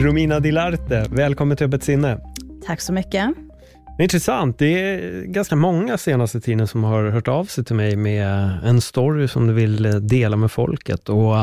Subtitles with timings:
[0.00, 2.18] Romina Dilarte, välkommen till Öppet sinne.
[2.66, 3.34] Tack så mycket.
[3.96, 4.58] Det är intressant.
[4.58, 8.80] Det är ganska många senaste tiden som har hört av sig till mig med en
[8.80, 11.08] story som du vill dela med folket.
[11.08, 11.34] Och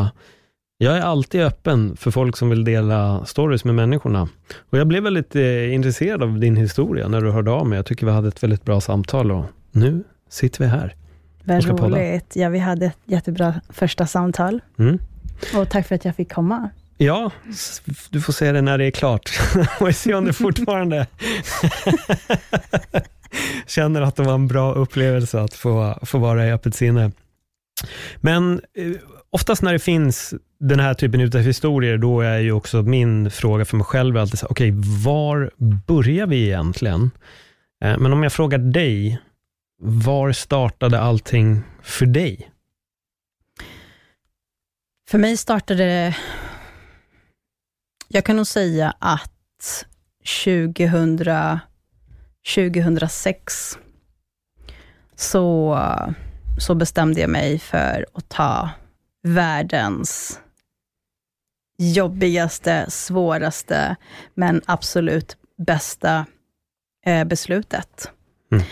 [0.78, 4.30] jag är alltid öppen för folk som vill dela stories med människorna.
[4.70, 7.76] Och jag blev väldigt eh, intresserad av din historia när du hörde av mig.
[7.76, 10.96] Jag tycker vi hade ett väldigt bra samtal och nu sitter vi här.
[11.44, 12.36] Vad roligt.
[12.36, 14.62] Ja, vi hade ett jättebra första samtal.
[14.80, 15.00] Mm.
[15.56, 16.70] Och tack för att jag fick komma.
[16.98, 17.32] Ja,
[18.10, 19.40] du får se det när det är klart.
[19.80, 21.08] Och se om du fortfarande
[23.68, 27.12] känner att det var en bra upplevelse att få, få vara i öppet sinne.
[28.18, 28.92] Men eh,
[29.30, 33.66] oftast när det finns den här typen av historier, då är ju också min fråga
[33.66, 35.52] för mig själv alltid okej, okay, var
[35.88, 37.12] börjar vi egentligen?
[37.84, 39.20] Eh, men om jag frågar dig,
[39.82, 42.50] var startade allting för dig?
[45.10, 46.16] För mig startade det
[48.08, 49.86] jag kan nog säga att
[50.44, 51.60] 2000,
[52.56, 53.78] 2006
[55.16, 55.80] så,
[56.60, 58.70] så bestämde jag mig för att ta
[59.24, 60.40] världens
[61.78, 63.96] jobbigaste, svåraste,
[64.34, 66.26] men absolut bästa
[67.06, 68.12] eh, beslutet.
[68.52, 68.64] Mm.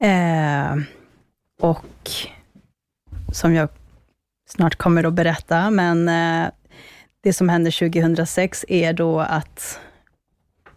[0.00, 0.84] Eh,
[1.60, 2.10] och
[3.32, 3.68] som jag
[4.48, 6.50] snart kommer att berätta, men eh,
[7.24, 9.80] det som hände 2006 är då att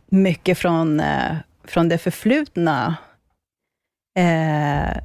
[0.06, 2.96] mycket från, eh, från det förflutna
[4.20, 4.98] eh,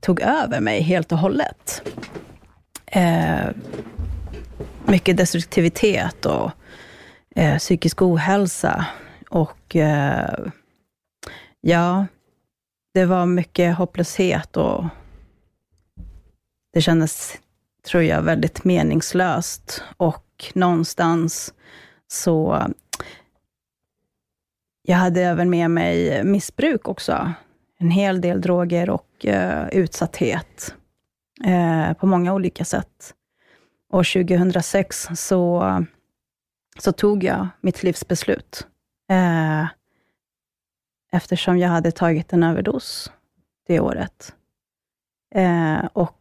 [0.00, 1.82] tog över mig helt och hållet.
[2.86, 3.46] Eh,
[4.86, 6.50] mycket destruktivitet och
[7.36, 8.86] eh, psykisk ohälsa.
[9.30, 10.38] Och eh,
[11.60, 12.06] ja,
[12.94, 14.84] det var mycket hopplöshet och
[16.72, 17.38] det kändes,
[17.86, 19.84] tror jag, väldigt meningslöst.
[19.96, 20.24] Och
[20.54, 21.54] någonstans
[22.08, 22.66] så...
[24.82, 27.32] Jag hade även med mig missbruk också.
[27.78, 30.74] En hel del droger och eh, utsatthet
[31.44, 33.14] eh, på många olika sätt.
[33.92, 35.84] År 2006 så,
[36.78, 38.66] så tog jag mitt livsbeslut.
[39.10, 39.66] Eh,
[41.12, 43.12] eftersom jag hade tagit en överdos
[43.66, 44.34] det året.
[45.34, 46.20] Eh, och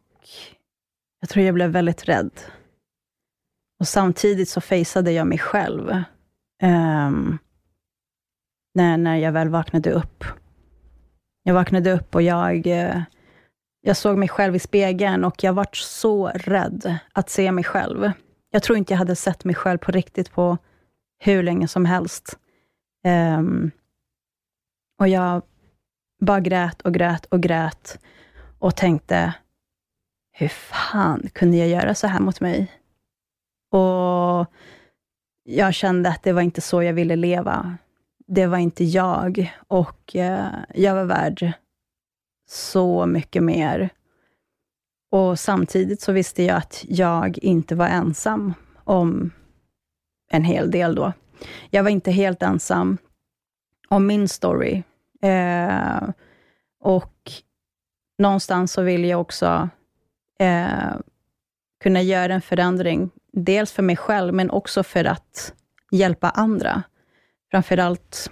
[1.20, 2.32] jag tror jag blev väldigt rädd.
[3.80, 6.04] Och samtidigt så faceade jag mig själv.
[6.64, 7.38] Um,
[8.76, 10.24] när, när jag väl vaknade upp.
[11.44, 13.02] Jag vaknade upp och jag, eh,
[13.82, 18.12] jag såg mig själv i spegeln och jag var så rädd att se mig själv.
[18.52, 20.58] Jag tror inte jag hade sett mig själv på riktigt på
[21.20, 22.38] hur länge som helst.
[23.38, 23.72] Um,
[25.00, 25.42] och jag
[26.20, 28.00] bara grät och grät och grät
[28.60, 29.34] och tänkte,
[30.32, 32.72] hur fan kunde jag göra så här mot mig?
[33.72, 34.48] Och
[35.44, 37.78] jag kände att det var inte så jag ville leva.
[38.28, 41.52] Det var inte jag och eh, jag var värd
[42.50, 43.90] så mycket mer.
[45.12, 49.32] Och samtidigt så visste jag att jag inte var ensam om
[50.32, 51.14] en hel del då.
[51.70, 52.98] Jag var inte helt ensam
[53.88, 54.84] om min story.
[55.22, 56.10] Eh,
[56.80, 57.32] och
[58.18, 59.70] någonstans så ville jag också
[60.40, 60.96] eh,
[61.80, 65.54] kunna göra en förändring dels för mig själv, men också för att
[65.92, 66.84] hjälpa andra.
[67.52, 68.32] Framförallt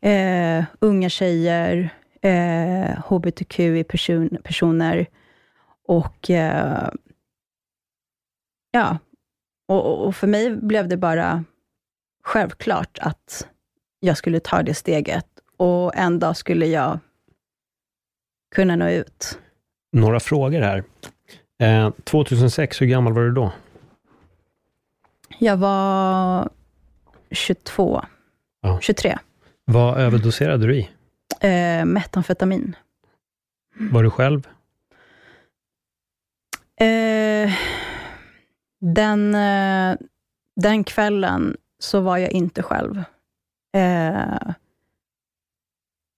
[0.00, 5.06] eh, unga tjejer, eh, hbtqi-personer
[5.86, 6.88] och eh,
[8.70, 8.98] ja,
[9.68, 11.44] och, och, för mig blev det bara
[12.24, 13.48] självklart att
[14.00, 15.26] jag skulle ta det steget
[15.56, 16.98] och en dag skulle jag
[18.54, 19.38] kunna nå ut.
[19.92, 20.84] Några frågor här.
[21.58, 23.52] Eh, 2006, hur gammal var du då?
[25.38, 26.48] Jag var
[27.30, 28.04] 22,
[28.62, 28.78] ja.
[28.82, 29.18] 23.
[29.64, 30.90] Vad överdoserade du i?
[31.40, 32.76] Eh, metamfetamin.
[33.78, 34.48] Var du själv?
[36.80, 37.52] Eh,
[38.80, 39.96] den, eh,
[40.56, 43.04] den kvällen så var jag inte själv.
[43.74, 44.52] Eh,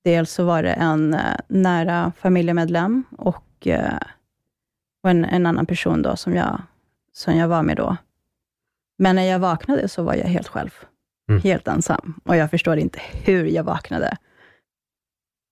[0.05, 3.99] dels så var det en eh, nära familjemedlem och, eh,
[5.03, 6.63] och en, en, annan person då som jag,
[7.13, 7.97] som jag var med då.
[8.99, 10.71] Men när jag vaknade så var jag helt själv.
[11.31, 11.43] Mm.
[11.43, 12.21] Helt ensam.
[12.25, 14.17] Och jag förstår inte hur jag vaknade.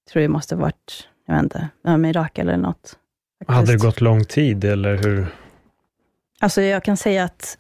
[0.05, 2.99] Jag tror det måste ha varit, jag vet inte, en mirakel eller något.
[3.39, 3.57] Faktiskt.
[3.57, 5.27] Hade det gått lång tid, eller hur?
[6.41, 7.59] Alltså jag kan säga att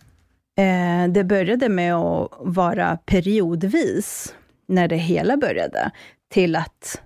[0.59, 4.35] eh, det började med att vara periodvis,
[4.69, 5.91] när det hela började,
[6.29, 7.03] till att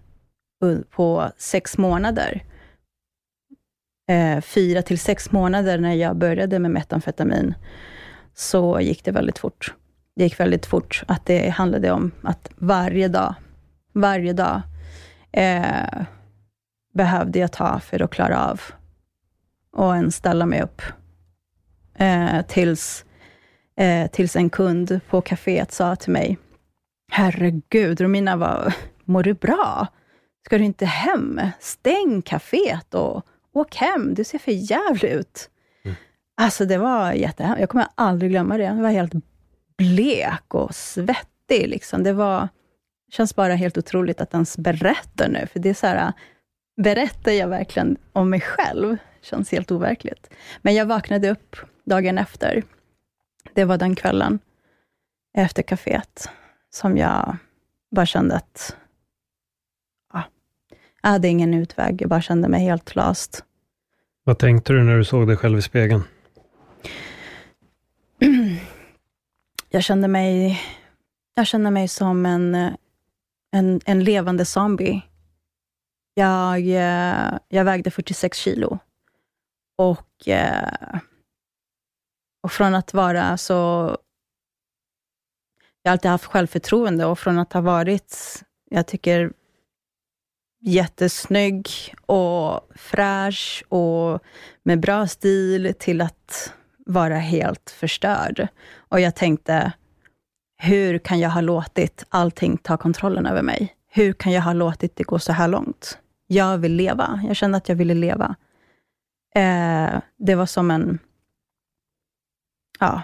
[0.91, 2.45] på sex månader,
[4.11, 7.55] eh, fyra till sex månader när jag började med metamfetamin,
[8.35, 9.75] så gick det väldigt fort.
[10.17, 11.03] Det gick väldigt fort.
[11.09, 13.35] Att det handlade om att varje dag,
[13.93, 14.63] varje dag
[15.33, 16.03] eh,
[16.95, 18.61] behövde jag ta för att klara av
[19.73, 20.83] och en ställa mig upp.
[21.95, 23.05] Eh, tills,
[23.77, 26.39] eh, tills en kund på kaféet sa till mig,
[27.13, 28.73] herregud, Romina, vad,
[29.05, 29.87] mår du bra?
[30.45, 31.41] Ska du inte hem?
[31.61, 34.15] Stäng kaféet och åk hem.
[34.15, 35.51] Du ser för jävligt ut.
[36.41, 37.61] Alltså det var jättehemskt.
[37.61, 38.65] Jag kommer aldrig glömma det.
[38.65, 39.13] Jag var helt
[39.79, 41.69] blek och svettig.
[41.69, 42.03] Liksom.
[42.03, 42.49] Det var,
[43.13, 46.13] känns bara helt otroligt att ens berätta nu, för det är så här,
[46.77, 48.97] berättar jag verkligen om mig själv?
[49.23, 50.31] Känns helt overkligt.
[50.63, 52.63] Men jag vaknade upp dagen efter.
[53.55, 54.39] Det var den kvällen,
[55.37, 56.29] efter kaféet,
[56.71, 57.37] som jag
[57.91, 58.77] bara kände att
[60.13, 60.23] ja,
[61.03, 62.03] jag hade ingen utväg.
[62.03, 63.45] Jag bara kände mig helt lost.
[64.25, 66.03] Vad tänkte du när du såg dig själv i spegeln?
[69.71, 70.61] jag kände mig,
[71.35, 72.55] jag kände mig som en,
[73.53, 75.03] en, en levande zombie.
[76.15, 78.79] Jag, eh, jag vägde 46 kilo.
[79.79, 80.99] Och, eh,
[82.43, 83.55] och från att vara så...
[85.83, 89.33] Jag har alltid haft självförtroende och från att ha varit, jag tycker,
[90.61, 91.69] jättesnygg
[92.07, 94.23] och fräsch och
[94.63, 96.55] med bra stil till att
[96.91, 98.49] vara helt förstörd.
[98.77, 99.73] Och jag tänkte,
[100.57, 103.75] hur kan jag ha låtit allting ta kontrollen över mig?
[103.89, 105.99] Hur kan jag ha låtit det gå så här långt?
[106.27, 107.21] Jag vill leva.
[107.27, 108.37] Jag kände att jag ville leva.
[109.35, 110.99] Eh, det var som en,
[112.79, 113.03] ja,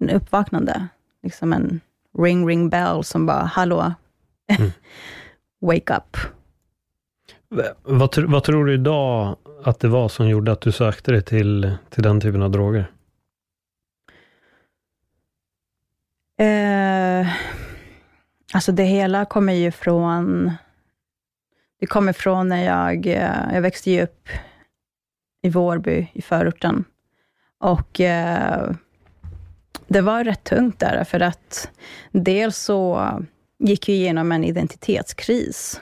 [0.00, 0.88] en uppvaknande.
[1.22, 1.80] Liksom en
[2.18, 3.94] ring, ring bell som bara, hallå,
[4.58, 4.70] mm.
[5.60, 6.16] wake up.
[7.48, 9.36] Vad, vad, tror du idag
[9.66, 12.90] att det var som gjorde att du sökte dig till, till den typen av droger?
[16.38, 17.28] Eh,
[18.52, 20.52] alltså det hela kommer ju från...
[21.80, 24.28] Det kommer från när jag, eh, jag växte ju upp
[25.42, 26.84] i Vårby, i förorten.
[27.60, 28.70] Och eh,
[29.86, 31.70] det var rätt tungt där, för att
[32.12, 33.10] dels så
[33.58, 35.80] gick jag igenom en identitetskris.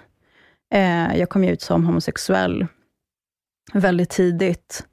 [0.75, 2.67] Eh, jag kom ut som homosexuell
[3.73, 4.87] väldigt tidigt.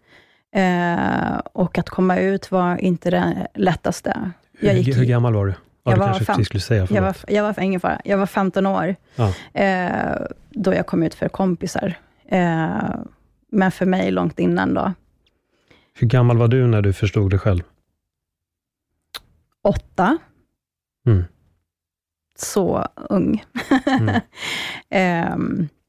[0.55, 4.31] Eh, och att komma ut var inte det lättaste.
[4.59, 5.53] Jag gick, hur, gammal var du?
[5.83, 8.95] Ja, jag, var fem, säga, jag, var, jag, var, ingen fara, jag var 15 år,
[9.15, 9.33] ja.
[9.61, 11.93] eh, då jag kom ut för kompisar.
[12.27, 12.95] Eh,
[13.51, 14.93] men för mig långt innan då.
[15.93, 17.61] Hur gammal var du när du förstod det själv?
[19.63, 20.17] Åtta.
[21.07, 21.23] Mm.
[22.35, 23.43] Så ung.
[23.85, 24.21] Mm.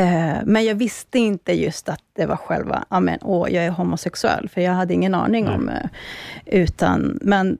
[0.00, 4.48] uh, men jag visste inte just att det var själva, amen, åh, jag är homosexuell,
[4.48, 5.60] för jag hade ingen aning mm.
[5.60, 5.86] om, uh,
[6.46, 7.58] utan, men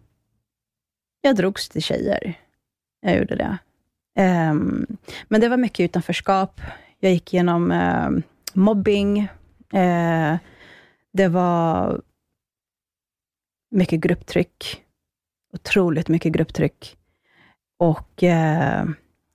[1.20, 2.34] jag drogs till tjejer.
[3.00, 3.58] Jag gjorde det.
[4.50, 4.86] Um,
[5.28, 6.60] men det var mycket utanförskap.
[7.00, 8.10] Jag gick igenom uh,
[8.54, 9.28] mobbing.
[11.12, 12.00] Det var
[13.70, 14.82] mycket grupptryck.
[15.52, 16.96] Otroligt mycket grupptryck.
[17.78, 18.22] Och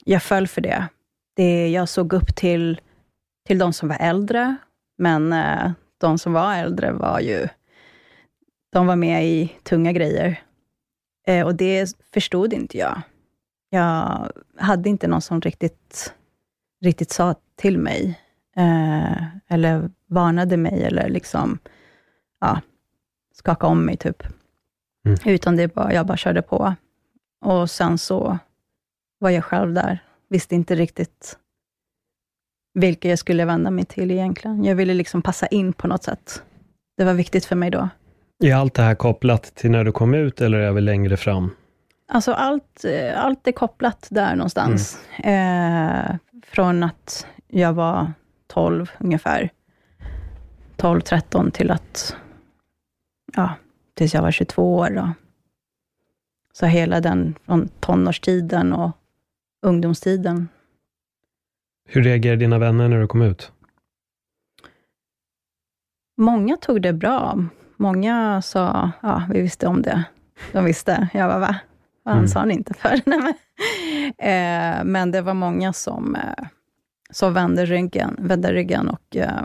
[0.06, 0.88] jag föll för det.
[1.36, 1.70] det.
[1.70, 2.82] Jag såg upp till,
[3.50, 4.56] till de som var äldre,
[4.98, 7.48] men uh, de som var äldre var ju,
[8.72, 10.42] de var med i tunga grejer.
[11.28, 13.02] Eh, och det förstod inte jag.
[13.70, 16.14] Jag hade inte någon som riktigt,
[16.82, 18.20] riktigt sa till mig,
[18.56, 21.60] eh, eller varnade mig, eller liksom,
[22.42, 22.62] ja,
[23.34, 24.24] skakade om mig, typ.
[25.06, 25.18] Mm.
[25.26, 26.76] Utan det bara, jag bara körde på.
[27.42, 28.38] Och sen så
[29.20, 30.04] var jag själv där.
[30.28, 31.38] Visste inte riktigt
[32.80, 34.64] vilka jag skulle vända mig till egentligen.
[34.64, 36.44] Jag ville liksom passa in på något sätt.
[36.98, 37.90] Det var viktigt för mig då.
[38.44, 41.52] Är allt det här kopplat till när du kom ut, eller är vi längre fram?
[42.08, 45.00] Alltså allt, eh, allt är kopplat där någonstans.
[45.18, 46.10] Mm.
[46.10, 46.16] Eh,
[46.48, 48.14] från att jag var
[48.48, 49.50] 12 ungefär,
[50.76, 52.16] 12, 13 till att,
[53.36, 53.54] ja,
[53.94, 54.90] tills jag var 22 år.
[54.90, 55.12] Då.
[56.54, 58.92] Så hela den från tonårstiden och
[59.62, 60.48] ungdomstiden.
[61.92, 63.52] Hur reagerade dina vänner när du kom ut?
[66.18, 67.44] Många tog det bra.
[67.78, 70.04] Många sa, ja, vi visste om det.
[70.52, 71.08] De visste.
[71.14, 71.56] Jag var va?
[72.04, 72.28] Vad mm.
[72.28, 72.94] sa ni inte för?
[74.18, 76.46] eh, men det var många som, eh,
[77.12, 79.44] som vände ryggen, vände ryggen och eh,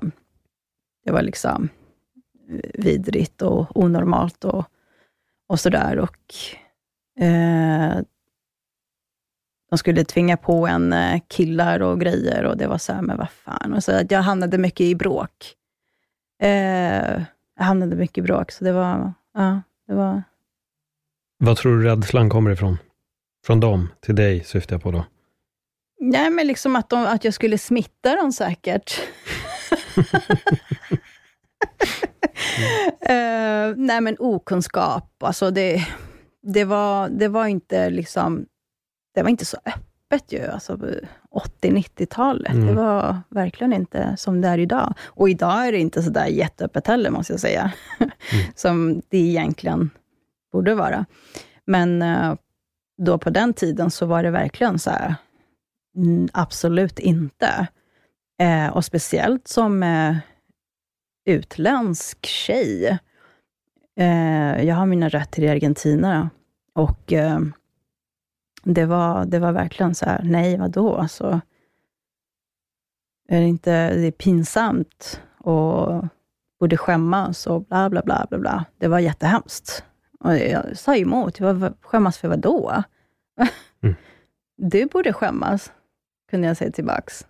[1.05, 1.69] det var liksom
[2.75, 4.65] vidrigt och onormalt och,
[5.49, 5.99] och sådär.
[5.99, 6.35] Och,
[9.75, 13.16] de skulle tvinga på en eh, killar och grejer och det var så här, men
[13.16, 13.75] vad fan.
[13.75, 15.54] Och så jag hamnade mycket i bråk.
[16.43, 17.23] Eh,
[17.57, 20.23] jag hamnade mycket i bråk, så det var, ja, det var...
[21.38, 22.78] Vad tror du rädslan kommer ifrån?
[23.47, 25.04] Från dem till dig, syftar jag på då.
[26.00, 29.00] Nej, men liksom att, de, att jag skulle smitta dem säkert.
[33.11, 35.23] uh, nej, men okunskap.
[35.23, 35.87] Alltså det,
[36.43, 38.47] det, var, det var inte liksom...
[39.14, 40.47] Det var inte så öppet ju.
[40.47, 40.78] Alltså
[41.62, 42.52] 80-90-talet.
[42.52, 42.66] Mm.
[42.66, 44.94] Det var verkligen inte som det är idag.
[45.04, 47.73] Och idag är det inte så där jätteöppet heller, måste jag säga.
[47.99, 48.11] Mm.
[48.54, 49.90] som det egentligen
[50.52, 51.06] borde vara.
[51.66, 52.35] Men uh,
[53.02, 55.14] då på den tiden så var det verkligen så här,
[56.33, 57.68] absolut inte.
[58.40, 60.16] Eh, och speciellt som eh,
[61.25, 62.99] utländsk tjej.
[64.00, 66.30] Eh, jag har mina rötter i Argentina
[66.75, 67.40] och eh,
[68.64, 70.94] det, var, det var verkligen så här, nej vadå?
[70.97, 71.40] Alltså,
[73.28, 76.04] är det inte det är pinsamt och
[76.61, 78.64] borde skämmas och bla, bla, bla, bla, bla.
[78.78, 79.85] Det var jättehemskt.
[80.21, 81.40] Och jag sa emot.
[81.40, 82.83] Jag var, skämmas för vad då?
[83.83, 83.94] Mm.
[84.56, 85.73] Du borde skämmas,
[86.30, 87.26] kunde jag säga tillbaks.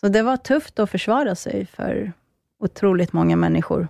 [0.00, 2.12] Så det var tufft att försvara sig för
[2.58, 3.88] otroligt många människor.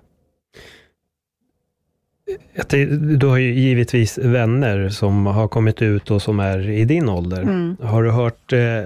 [3.19, 7.43] Du har ju givetvis vänner som har kommit ut och som är i din ålder.
[7.43, 7.77] Mm.
[7.83, 8.83] Har du hört, eh,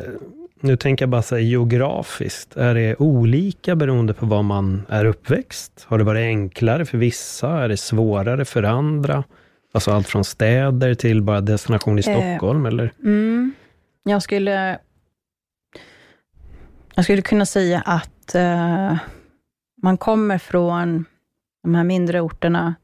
[0.60, 5.84] nu tänker jag bara säga geografiskt, är det olika beroende på var man är uppväxt?
[5.88, 7.48] Har det varit enklare för vissa?
[7.48, 9.24] Är det svårare för andra?
[9.72, 12.92] Alltså allt från städer till bara destination i eh, Stockholm, eh, eller?
[13.02, 13.52] Mm,
[14.02, 14.78] jag skulle
[16.94, 18.96] jag skulle kunna säga att eh,
[19.82, 21.04] man kommer från
[21.62, 22.74] de här mindre orterna,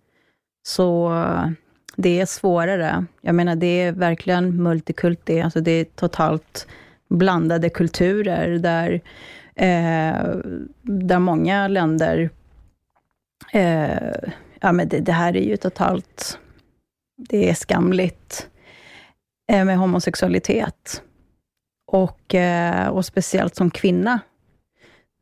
[0.66, 1.48] så eh,
[1.96, 3.04] det är svårare.
[3.20, 6.66] Jag menar, det är verkligen multikulti, alltså det är totalt
[7.08, 9.00] blandade kulturer, där,
[9.54, 10.36] eh,
[10.82, 12.30] där många länder...
[13.52, 14.30] Eh,
[14.60, 16.38] ja, men det, det, här är ju totalt...
[17.16, 18.48] Det är skamligt
[19.52, 21.02] eh, med homosexualitet.
[21.86, 24.20] Och, eh, och speciellt som kvinna,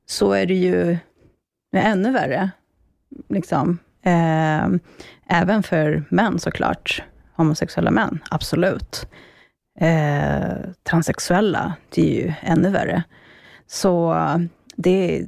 [0.06, 0.96] så är det ju
[1.76, 2.50] ännu värre.
[3.28, 3.78] Liksom.
[4.02, 4.68] Eh,
[5.26, 7.02] Även för män såklart.
[7.36, 9.06] Homosexuella män, absolut.
[9.80, 13.02] Eh, transsexuella, det är ju ännu värre.
[13.66, 14.14] Så
[14.76, 15.26] det,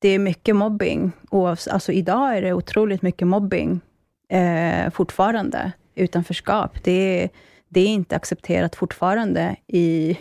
[0.00, 1.12] det är mycket mobbing.
[1.30, 3.80] Och, alltså, idag är det otroligt mycket mobbing
[4.28, 5.72] eh, fortfarande.
[5.94, 6.84] Utanförskap.
[6.84, 7.30] Det är,
[7.68, 10.18] det är inte accepterat fortfarande i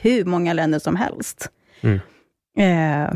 [0.00, 1.50] hur många länder som helst.
[1.80, 2.00] Mm.
[2.56, 3.14] Eh,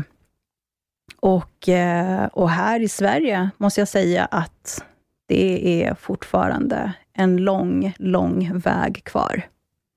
[1.19, 4.83] och, eh, och här i Sverige måste jag säga att
[5.27, 9.41] det är fortfarande en lång, lång väg kvar.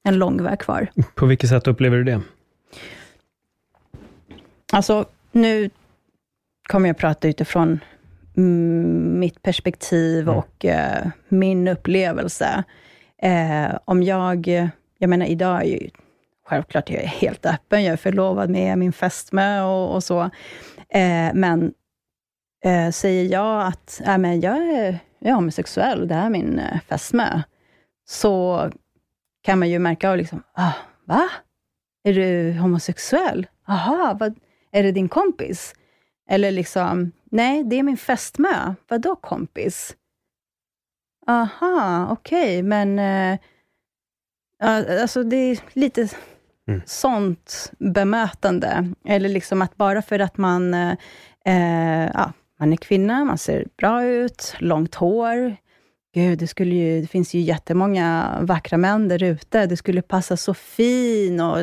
[0.05, 0.91] En lång väg kvar.
[1.15, 2.21] På vilket sätt upplever du det?
[4.73, 5.71] Alltså, nu
[6.69, 7.81] kommer jag prata utifrån
[9.19, 10.35] mitt perspektiv mm.
[10.35, 12.65] och uh, min upplevelse.
[13.25, 14.47] Uh, om jag,
[14.99, 15.91] jag menar idag är ju
[16.51, 20.31] självklart jag är helt öppen, jag är förlovad med min fästmö och, och så.
[20.93, 21.75] Eh, men
[22.65, 26.59] eh, säger jag att äh, men jag är jag är homosexuell, det här är min
[26.59, 27.43] eh, fästmö,
[28.09, 28.71] så
[29.43, 30.73] kan man ju märka av liksom, ah,
[31.05, 31.29] va?
[32.05, 33.47] Är du homosexuell?
[33.69, 34.39] Aha, vad,
[34.73, 35.75] är det din kompis?
[36.31, 38.75] Eller liksom, nej, det är min fästmö.
[38.89, 39.97] Vadå kompis?
[41.27, 42.99] Aha, okej, okay, men
[44.63, 46.09] Eh, alltså det är lite
[46.71, 46.83] mm.
[46.87, 48.93] sånt bemötande.
[49.05, 50.93] Eller liksom att bara för att man uh,
[51.49, 55.57] uh, man är kvinna, man ser bra ut, långt hår.
[56.15, 59.67] Gud, det, skulle ju, det finns ju jättemånga vackra män där ute.
[59.67, 61.59] Det skulle passa så fin och...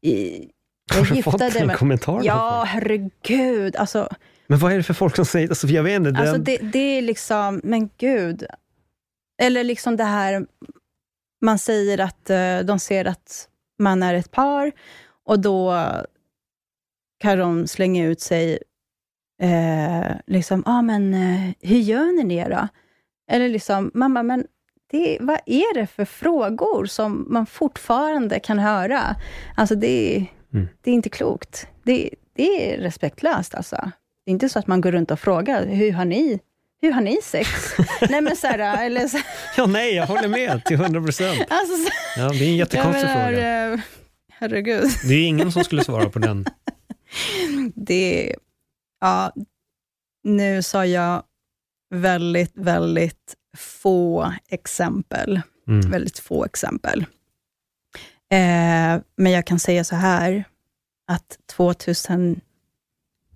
[0.00, 0.48] I,
[0.90, 2.24] jag Har du fått den med, kommentaren?
[2.24, 3.76] Ja, herregud.
[3.76, 4.08] Alltså,
[4.46, 6.98] men vad är det för folk som säger alltså, jag vet inte, alltså det, det
[6.98, 8.46] är liksom, men gud.
[9.42, 10.46] Eller liksom det här,
[11.44, 13.48] man säger att uh, de ser att
[13.82, 14.72] man är ett par
[15.24, 15.86] och då
[17.20, 18.58] kan de slänga ut sig
[19.42, 22.68] eh, liksom, ah, men eh, hur gör ni det då?
[23.30, 24.46] Eller liksom, mamma, men
[24.90, 29.16] det, vad är det för frågor som man fortfarande kan höra?
[29.56, 30.68] Alltså det, mm.
[30.80, 31.66] det är inte klokt.
[31.82, 33.76] Det, det är respektlöst alltså.
[34.24, 36.40] Det är inte så att man går runt och frågar, hur har ni
[36.82, 37.48] hur har ni sex?
[38.10, 39.18] nej, men så här, eller så...
[39.56, 41.40] ja, nej, jag håller med till hundra procent.
[41.50, 43.72] Alltså, ja, det är en jättekonstig menar, fråga.
[43.72, 43.80] Eh,
[44.30, 44.90] herregud.
[45.08, 46.46] Det är ingen som skulle svara på den.
[47.74, 48.34] det,
[49.00, 49.32] ja,
[50.24, 51.22] nu sa jag
[51.94, 55.40] väldigt, väldigt få exempel.
[55.68, 55.90] Mm.
[55.90, 57.00] Väldigt få exempel.
[58.32, 60.44] Eh, men jag kan säga så här,
[61.06, 62.40] att 2000,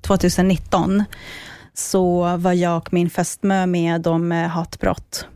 [0.00, 1.04] 2019
[1.78, 5.28] så var jag och min fästmö med om eh, hatbrott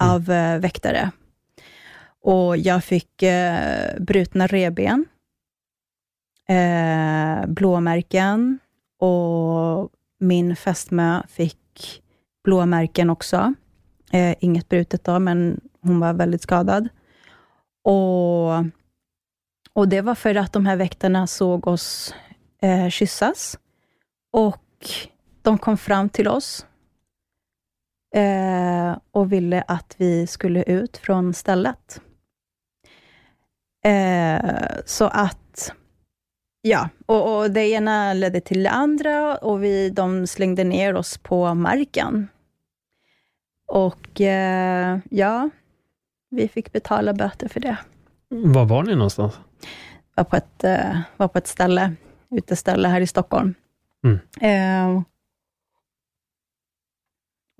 [0.00, 0.14] mm.
[0.14, 1.10] av eh, väktare.
[2.22, 5.04] Och jag fick eh, brutna reben,
[6.48, 8.58] eh, blåmärken
[8.98, 12.02] och min fästmö fick
[12.44, 13.54] blåmärken också.
[14.12, 16.88] Eh, inget brutet då, men hon var väldigt skadad.
[17.84, 18.50] Och,
[19.72, 22.14] och Det var för att de här väktarna såg oss
[22.62, 23.58] eh, kyssas.
[24.32, 24.64] Och
[25.42, 26.66] de kom fram till oss
[28.14, 32.00] eh, och ville att vi skulle ut från stället.
[33.84, 34.50] Eh,
[34.84, 35.72] så att,
[36.62, 41.18] ja, och, och, det ena ledde till det andra och vi, de slängde ner oss
[41.18, 42.28] på marken.
[43.66, 45.50] Och eh, ja,
[46.30, 47.76] vi fick betala böter för det.
[48.28, 49.40] Var var ni någonstans?
[50.14, 51.92] Var på ett, eh, var på ett ställe,
[52.30, 53.54] uteställe här i Stockholm.
[54.04, 54.18] Mm.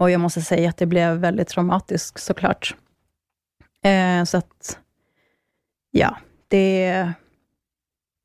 [0.01, 2.77] Och jag måste säga att det blev väldigt traumatiskt såklart.
[3.85, 4.79] Eh, så att,
[5.91, 6.17] ja,
[6.49, 7.13] det,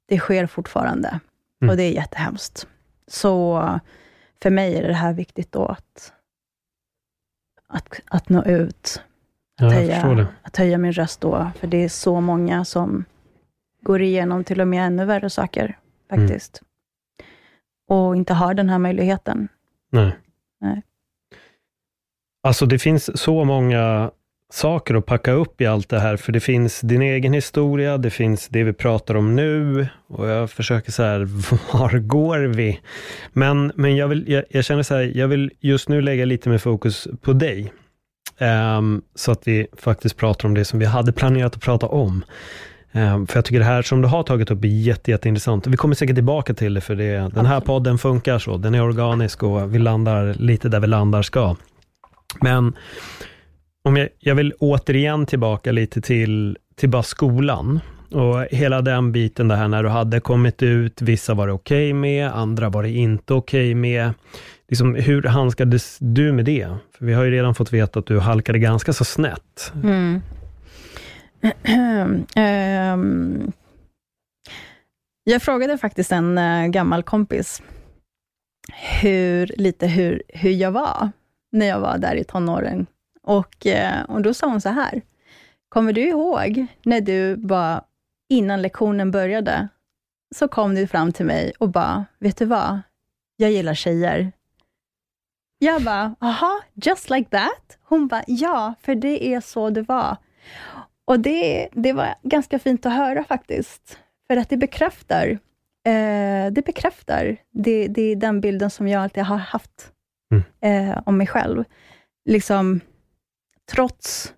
[0.07, 1.19] det sker fortfarande
[1.61, 1.69] mm.
[1.69, 2.67] och det är jättehemskt.
[3.07, 3.61] Så
[4.41, 6.13] för mig är det här viktigt då att,
[7.67, 9.01] att, att nå ut.
[9.57, 13.05] Att, ja, höja, att höja min röst då, för det är så många som
[13.81, 16.61] går igenom till och med ännu värre saker faktiskt.
[16.61, 17.29] Mm.
[18.01, 19.47] Och inte har den här möjligheten.
[19.91, 20.17] Nej.
[20.59, 20.81] Nej.
[22.45, 24.11] Alltså det finns så många
[24.53, 28.09] saker att packa upp i allt det här, för det finns din egen historia, det
[28.09, 31.19] finns det vi pratar om nu och jag försöker så här,
[31.73, 32.79] var går vi?
[33.33, 36.49] Men, men jag, vill, jag, jag känner så här, jag vill just nu lägga lite
[36.49, 37.73] mer fokus på dig.
[38.77, 42.23] Um, så att vi faktiskt pratar om det som vi hade planerat att prata om.
[42.91, 45.67] Um, för jag tycker det här som du har tagit upp är jätte, jätteintressant.
[45.67, 48.57] Vi kommer säkert tillbaka till det, för det, den här podden funkar så.
[48.57, 51.55] Den är organisk och vi landar lite där vi landar ska.
[52.41, 52.73] Men
[53.83, 57.79] om jag, jag vill återigen tillbaka lite till, till bara skolan.
[58.11, 61.89] Och hela den biten, det här när du hade kommit ut, vissa var det okej
[61.89, 64.13] okay med, andra var det inte okej okay med.
[64.69, 66.67] Liksom, hur handskades du med det?
[66.97, 69.73] För vi har ju redan fått veta att du halkade ganska så snett.
[69.83, 70.21] Mm.
[72.93, 73.51] um,
[75.23, 77.61] jag frågade faktiskt en uh, gammal kompis,
[79.01, 81.11] hur, lite hur, hur jag var
[81.55, 82.87] när jag var där i tonåren.
[83.21, 85.01] Och, eh, och då sa hon så här,
[85.69, 87.83] kommer du ihåg när du bara,
[88.29, 89.67] innan lektionen började,
[90.35, 92.81] så kom du fram till mig och bara, vet du vad?
[93.37, 94.31] Jag gillar tjejer.
[95.59, 97.77] Jag bara, aha, just like that?
[97.83, 100.17] Hon bara, ja, för det är så det var.
[101.05, 105.27] Och det, det var ganska fint att höra faktiskt, för att det bekräftar,
[105.85, 109.94] eh, det bekräftar det, det är den bilden som jag alltid har haft
[110.31, 110.43] mm.
[110.61, 111.63] eh, om mig själv.
[112.25, 112.79] Liksom,
[113.71, 114.33] trots,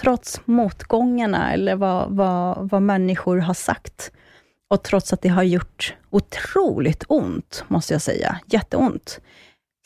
[0.00, 4.12] trots motgångarna, eller vad, vad, vad människor har sagt,
[4.68, 9.20] och trots att det har gjort otroligt ont, måste jag säga, jätteont,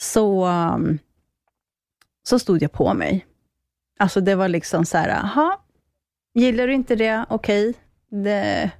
[0.00, 0.98] så, um,
[2.22, 3.26] så stod jag på mig.
[3.98, 5.64] Alltså det var liksom så här, aha,
[6.34, 7.74] gillar du inte det, okej,
[8.10, 8.70] okay.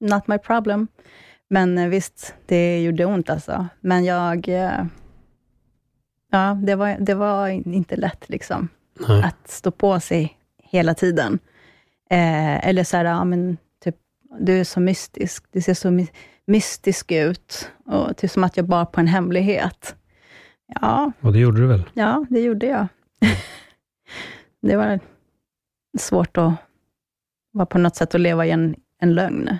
[0.00, 0.88] not my problem.
[1.50, 3.66] Men eh, visst, det gjorde ont alltså.
[3.80, 4.48] Men jag...
[4.48, 4.84] Eh,
[6.30, 8.68] ja, det var, det var inte lätt liksom.
[9.08, 9.22] Nej.
[9.22, 11.38] Att stå på sig hela tiden.
[12.10, 13.96] Eh, eller så här, ja, men typ,
[14.40, 15.44] du är så mystisk.
[15.52, 16.06] Du ser så my
[16.46, 17.70] mystisk ut.
[17.86, 19.96] Och typ som att jag bar på en hemlighet.
[20.80, 21.12] Ja.
[21.20, 21.90] Och det gjorde du väl?
[21.94, 22.86] Ja, det gjorde jag.
[24.62, 25.00] det var
[25.98, 26.52] svårt att
[27.52, 29.58] vara på något sätt att leva i en, en lögn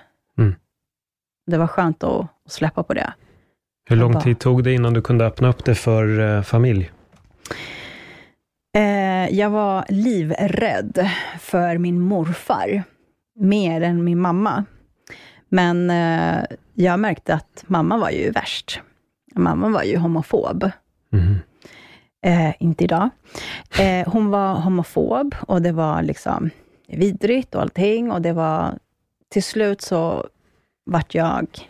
[1.50, 3.12] det var skönt att, släppa på det.
[3.88, 4.22] Hur lång bara...
[4.22, 6.90] tid tog det innan du kunde öppna upp det för eh, familj?
[8.76, 11.10] Eh, jag var livrädd
[11.40, 12.82] för min morfar,
[13.40, 14.64] mer än min mamma.
[15.48, 18.80] Men eh, jag märkte att mamma var ju värst.
[19.34, 20.70] Mamma var ju homofob.
[21.12, 21.38] Mm.
[22.22, 23.10] Eh, inte idag.
[23.80, 26.50] Eh, hon var homofob och det var liksom
[26.88, 28.12] vidrigt och allting.
[28.12, 28.78] Och det var,
[29.28, 30.26] till slut så
[30.84, 31.68] vart jag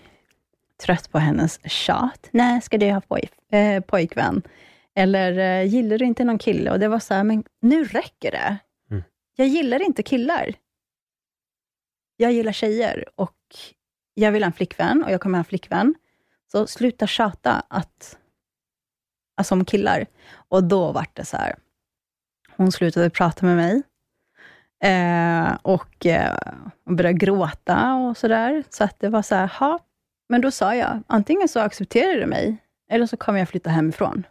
[0.81, 2.29] trött på hennes tjat.
[2.31, 4.43] Nej, ska du ha poj, eh, pojkvän?
[4.95, 6.71] Eller eh, gillar du inte någon kille?
[6.71, 8.57] Och det var så här, men nu räcker det.
[8.91, 9.03] Mm.
[9.37, 10.55] Jag gillar inte killar.
[12.17, 13.57] Jag gillar tjejer och
[14.15, 15.95] jag vill ha en flickvän och jag kommer ha en flickvän.
[16.53, 18.19] Så sluta tjata att,
[19.37, 20.07] alltså om killar.
[20.33, 21.55] Och då vart det så här.
[22.57, 23.83] Hon slutade prata med mig
[24.83, 26.37] eh, och eh,
[26.91, 28.65] började gråta och sådär.
[28.71, 29.79] Så att det var så här, ha.
[30.29, 32.57] Men då sa jag, antingen så accepterar du mig,
[32.91, 34.27] eller så kommer jag flytta hemifrån.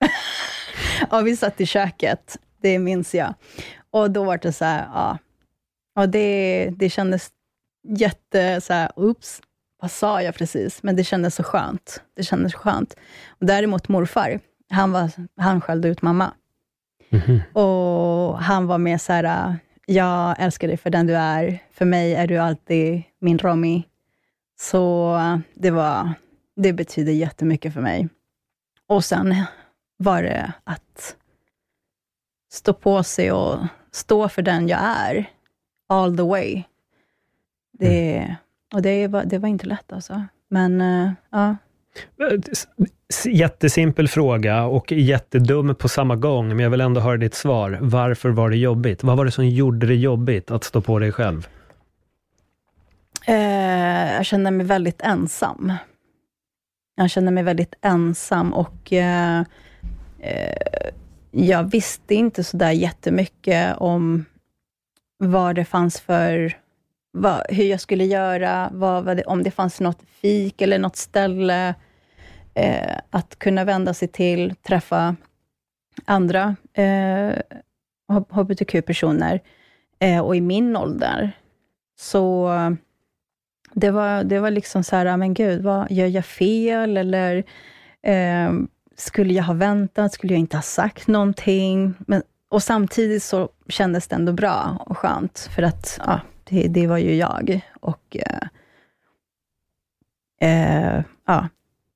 [1.10, 3.34] och vi satt i köket, det minns jag.
[3.90, 5.18] Och då var det så här, ja.
[5.96, 7.30] Och det, det kändes
[7.88, 9.40] jätte, så här, oops,
[9.80, 10.82] vad sa jag precis?
[10.82, 12.02] Men det kändes så skönt.
[12.16, 12.96] Det kändes skönt.
[13.28, 16.32] Och däremot morfar, han, var, han skällde ut mamma.
[17.14, 17.40] Mhm.
[17.52, 21.58] Och han var mer så här, jag älskar dig för den du är.
[21.70, 23.82] För mig är du alltid min Romy.
[24.60, 25.18] Så
[25.54, 26.12] det, var,
[26.56, 28.08] det betyder jättemycket för mig.
[28.88, 29.34] Och sen
[29.96, 31.16] var det att
[32.52, 33.58] stå på sig och
[33.92, 35.30] stå för den jag är,
[35.88, 36.62] all the way.
[37.72, 38.36] Det,
[38.74, 40.22] och det var, det var inte lätt alltså.
[40.48, 41.56] Men eh, ja,
[43.24, 47.78] Jättesimpel fråga och jättedum på samma gång, men jag vill ändå höra ditt svar.
[47.80, 49.02] Varför var det jobbigt?
[49.02, 51.48] Vad var det som gjorde det jobbigt att stå på dig själv?
[53.26, 55.72] Eh, jag kände mig väldigt ensam.
[56.96, 59.44] Jag kände mig väldigt ensam och eh,
[60.20, 60.90] eh,
[61.30, 64.24] jag visste inte så där jättemycket om
[65.18, 66.56] vad det fanns för,
[67.12, 70.96] vad, hur jag skulle göra, vad, vad det, om det fanns något fik eller något
[70.96, 71.74] ställe
[72.54, 75.16] eh, att kunna vända sig till, träffa
[76.04, 77.32] andra eh,
[78.30, 79.40] hbtq-personer
[79.98, 81.32] eh, och i min ålder.
[81.96, 82.50] Så
[83.74, 86.96] det var, det var liksom så här, ah, men gud, vad, gör jag fel?
[86.96, 87.44] Eller
[88.02, 88.52] eh,
[88.96, 90.12] skulle jag ha väntat?
[90.12, 91.94] Skulle jag inte ha sagt någonting?
[91.98, 96.86] Men, och samtidigt så kändes det ändå bra och skönt, för att ja, det, det
[96.86, 97.60] var ju jag.
[97.80, 98.48] Och eh,
[100.40, 101.48] eh, ja,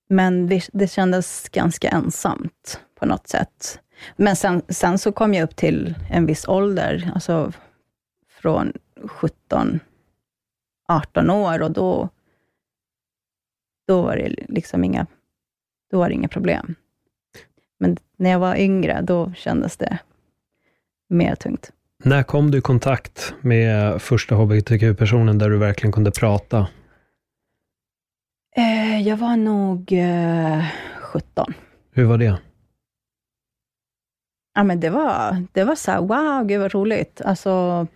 [0.08, 3.80] men det, det kändes ganska ensamt på något sätt.
[4.16, 7.52] Men sen, sen så kom jag upp till en viss ålder, alltså
[8.28, 8.72] från
[9.04, 9.80] 17,
[10.88, 12.08] 18 år och då,
[13.86, 15.06] då var det liksom inga,
[15.90, 16.74] då var det inga problem.
[17.78, 19.98] Men när jag var yngre, då kändes det
[21.08, 21.72] mer tungt.
[22.04, 26.68] När kom du i kontakt med första hbtq-personen där du verkligen kunde prata?
[28.58, 30.64] Eh, jag var nog eh,
[31.00, 31.54] 17.
[31.90, 32.38] Hur var det?
[34.54, 37.20] Ja, men det var, det var så här, wow, gud vad roligt.
[37.20, 37.86] Alltså,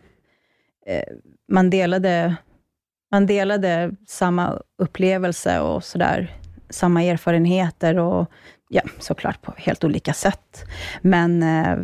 [0.86, 1.14] eh,
[1.48, 2.36] man, delade,
[3.10, 6.36] man delade samma upplevelse och sådär,
[6.70, 8.30] samma erfarenheter och
[8.68, 10.64] ja, såklart på helt olika sätt.
[11.00, 11.78] Men eh,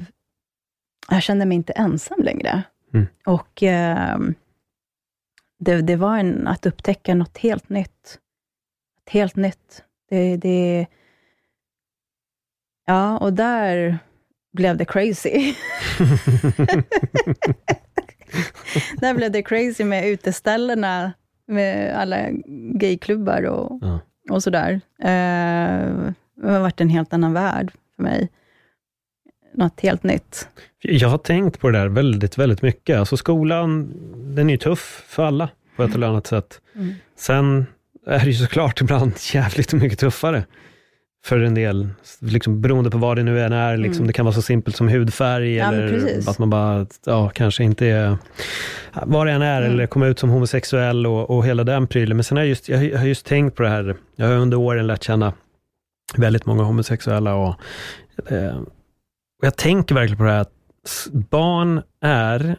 [1.08, 2.62] jag kände mig inte ensam längre.
[2.94, 3.06] Mm.
[3.26, 4.18] Och eh,
[5.58, 8.18] det, det var en, att upptäcka något helt nytt.
[9.08, 9.84] Helt nytt.
[10.10, 10.86] Det, det,
[12.86, 13.98] ja, och där
[14.52, 15.30] blev det crazy.
[19.00, 21.12] där blev det crazy med uteställena,
[21.46, 22.16] med alla
[22.74, 24.00] gayklubbar och, Ja.
[24.30, 24.80] och sådär.
[24.98, 28.28] Eh, det har varit en helt annan värld för mig.
[29.54, 30.48] Något helt nytt.
[30.82, 32.98] Jag har tänkt på det där väldigt, väldigt mycket.
[32.98, 33.92] Alltså skolan,
[34.34, 36.60] den är ju tuff för alla på ett eller annat sätt.
[36.74, 36.94] Mm.
[37.16, 37.66] Sen
[38.08, 40.44] är det ju såklart ibland jävligt mycket tuffare
[41.24, 41.88] för en del,
[42.20, 43.76] liksom beroende på vad det nu än är.
[43.76, 44.06] Liksom, Mm.
[44.06, 47.86] Det kan vara så simpelt som hudfärg Ja, eller att man bara, ja, kanske inte
[47.86, 48.16] är,
[49.06, 49.72] vad det än är, Mm.
[49.72, 52.16] eller komma ut som homosexuell och, och hela den prylen.
[52.16, 54.56] Men sen har jag just, jag har just tänkt på det här, jag har under
[54.56, 55.32] åren lärt känna
[56.16, 57.54] väldigt många homosexuella och,
[58.30, 58.56] eh,
[59.40, 60.52] och jag tänker verkligen på det här att
[61.12, 62.56] barn är,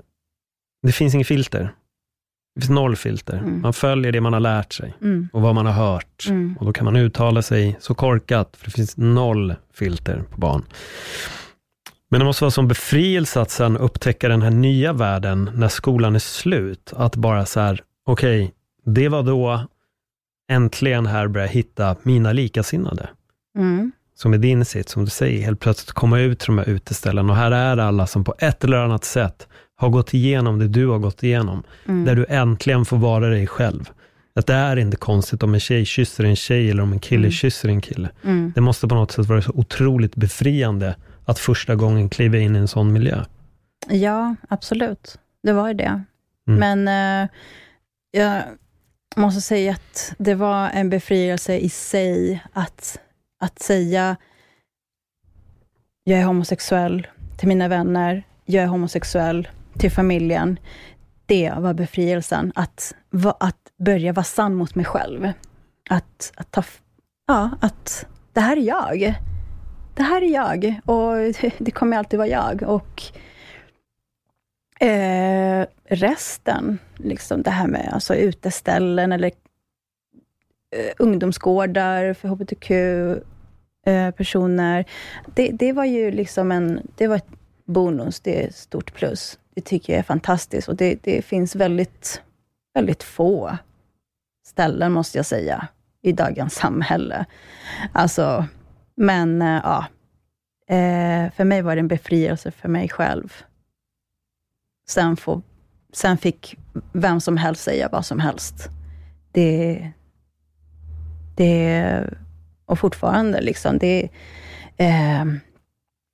[0.84, 1.74] det finns inget filter.
[2.60, 3.38] Det finns noll filter.
[3.38, 3.62] Mm.
[3.62, 5.30] Man följer det man har lärt sig Mm.
[5.34, 6.26] och vad man har hört.
[6.30, 6.58] Mm.
[6.60, 10.63] Och då kan man uttala sig så korkat, för det finns noll filter på barn.
[12.12, 16.15] Men det måste vara som befrielse att sen upptäcka den här nya världen när skolan
[16.15, 16.93] är slut.
[16.95, 18.54] Att bara så här, okej,
[18.86, 19.67] det var då
[20.52, 23.10] äntligen här börjar jag hitta mina likasinnade.
[23.58, 23.91] Mm.
[24.15, 27.30] Som är din sitt, som du säger, helt plötsligt komma ut till de här uteställen
[27.30, 29.48] och här är alla som på ett eller annat sätt
[29.80, 31.63] har gått igenom det du har gått igenom.
[31.88, 32.06] Mm.
[32.06, 33.89] Där du äntligen får vara dig själv.
[34.36, 37.20] Att det är inte konstigt om en tjej kysser en tjej eller om en kille
[37.20, 37.32] Mm.
[37.32, 38.10] kysser en kille.
[38.24, 38.52] Mm.
[38.56, 42.60] Det måste på något sätt vara så otroligt befriande att första gången kliva in i
[42.60, 43.24] en sån miljö.
[43.89, 45.20] Ja, absolut.
[45.44, 46.04] Det var ju det.
[46.48, 46.84] Mm.
[46.86, 47.30] Men eh,
[48.12, 48.44] jag
[49.15, 53.00] måste säga att det var en befrielse i sig att,
[53.39, 54.15] att säga
[56.04, 59.48] jag är homosexuell till mina vänner, jag är homosexuell
[59.80, 60.60] till familjen.
[61.26, 65.32] Det var befrielsen, att, va, att börja vara sann mot mig själv.
[65.89, 66.63] Att, att ta,
[67.28, 69.15] ja, att det här är jag.
[69.96, 71.15] Det här är jag och
[71.58, 72.63] det kommer alltid vara jag.
[72.63, 73.12] Och
[74.82, 79.32] Eh, resten, liksom det här med alltså, uteställen eller
[80.76, 84.80] eh, ungdomsgårdar för hbtq-personer.
[84.80, 84.86] Eh,
[85.36, 87.30] det, det var ju liksom en, det var ett
[87.65, 89.39] bonus, det är ett stort plus.
[89.60, 92.22] Det tycker jag är fantastiskt och det, det finns väldigt,
[92.74, 93.58] väldigt få
[94.45, 95.67] ställen, måste jag säga,
[96.02, 97.26] i dagens samhälle.
[97.93, 98.45] Alltså,
[98.95, 99.86] men eh, ja,
[100.76, 103.34] eh, för mig var det en befrielse för mig själv.
[104.89, 105.41] Sen, få,
[105.93, 106.58] sen fick
[106.93, 108.69] vem som helst säga vad som helst.
[109.32, 109.91] Det,
[111.36, 112.04] det
[112.65, 114.10] och fortfarande, liksom, det,
[114.78, 115.26] eh,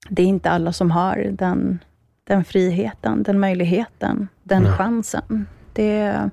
[0.09, 1.79] det är inte alla som har den,
[2.27, 4.71] den friheten, den möjligheten, den Nej.
[4.71, 5.47] chansen.
[5.73, 6.29] Det är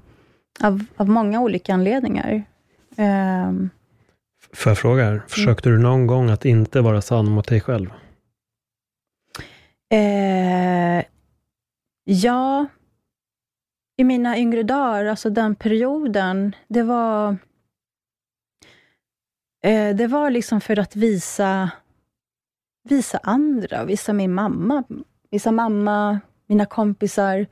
[0.61, 2.43] av, av många olika anledningar.
[2.97, 3.53] Eh,
[4.55, 7.91] Får jag fråga, här, försökte du någon gång att inte vara sann mot dig själv?
[9.93, 11.05] Eh,
[12.05, 12.67] ja,
[13.97, 17.37] i mina yngre dagar, alltså den perioden, det var
[19.65, 21.71] eh, det var liksom för att visa,
[22.89, 24.85] visa andra, visa min mamma,
[25.33, 27.47] visa mamma, mina kompisar.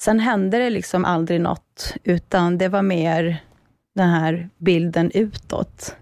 [0.00, 3.42] Sen hände det liksom aldrig något, utan det var mer
[3.94, 5.96] den här bilden utåt.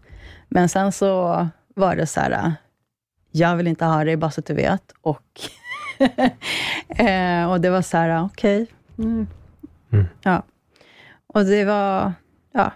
[0.49, 2.55] Men sen så var det så här,
[3.31, 4.94] jag vill inte ha dig, bara så att du vet.
[5.01, 5.40] Och,
[6.88, 8.66] eh, och det var så här, okej.
[8.99, 9.27] Mm.
[9.92, 10.05] Mm.
[10.23, 10.42] Ja.
[11.27, 12.12] Och det var,
[12.53, 12.73] ja.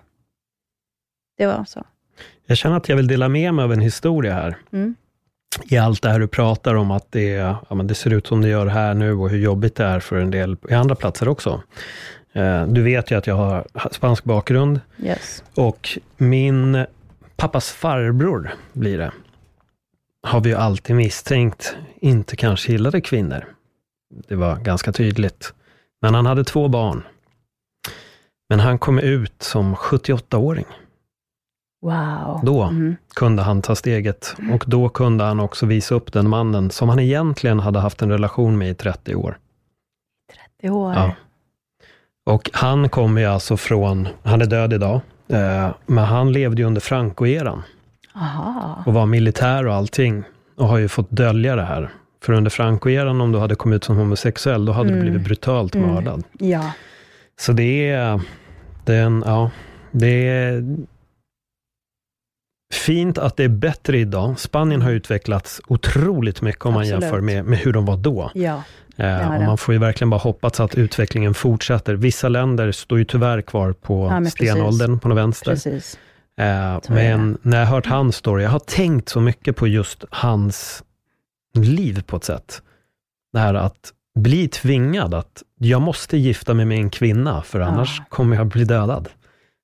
[1.37, 1.85] Det var så.
[2.47, 4.57] Jag känner att jag vill dela med mig av en historia här.
[4.73, 4.95] Mm.
[5.71, 8.43] I allt det här du pratar om, att det, ja, men det ser ut som
[8.43, 11.29] det gör här nu och hur jobbigt det är för en del i andra platser
[11.29, 11.63] också.
[12.33, 15.45] Eh, du vet ju att jag har spansk bakgrund Yes.
[15.55, 16.87] och min
[17.37, 19.13] pappas farbror blir det.
[20.23, 23.45] Har vi ju alltid misstänkt inte kanske gillade kvinnor.
[24.29, 25.53] Det var ganska tydligt.
[26.03, 27.03] Men han hade två barn.
[28.49, 30.67] Men han kom ut som 78-åring.
[31.83, 32.41] Wow.
[32.43, 32.97] Då Mm.
[33.15, 36.99] kunde han ta steget och då kunde han också visa upp den mannen som han
[36.99, 39.39] egentligen hade haft en relation med i 30 år.
[40.61, 40.95] 30 år.
[40.95, 41.13] Ja.
[42.27, 46.67] Och han kommer ju alltså från, han är död idag, eh, men han levde ju
[46.67, 47.63] under Franco-eran
[48.15, 48.83] Aha.
[48.87, 50.23] och var militär och allting
[50.57, 51.91] och har ju fått dölja det här.
[52.23, 55.03] För under Franco-eran, om du hade kommit ut som homosexuell, då hade du Mm.
[55.05, 55.95] blivit brutalt Mm.
[55.95, 56.23] mördad.
[56.39, 56.73] Ja.
[57.41, 58.21] Så det är,
[58.85, 59.51] det är en, ja,
[59.91, 60.77] det är
[62.75, 64.39] fint att det är bättre idag.
[64.41, 67.03] Spanien har utvecklats otroligt mycket om man Absolut.
[67.03, 68.31] jämför med, med hur de var då.
[68.35, 68.63] Ja.
[68.97, 71.95] Eh, och man får ju verkligen bara hoppas att utvecklingen fortsätter.
[71.95, 74.51] Vissa länder står ju tyvärr kvar på Ja, men precis.
[74.51, 75.51] stenåldern på något vänster.
[75.51, 75.99] Precis.
[76.41, 80.05] Eh, men när jag har hört hans story, jag har tänkt så mycket på just
[80.11, 80.83] hans
[81.55, 82.63] liv på ett sätt.
[83.33, 87.97] Det här att bli tvingad att jag måste gifta mig med en kvinna, för annars
[87.99, 88.05] Ja.
[88.09, 89.09] kommer jag bli dödad.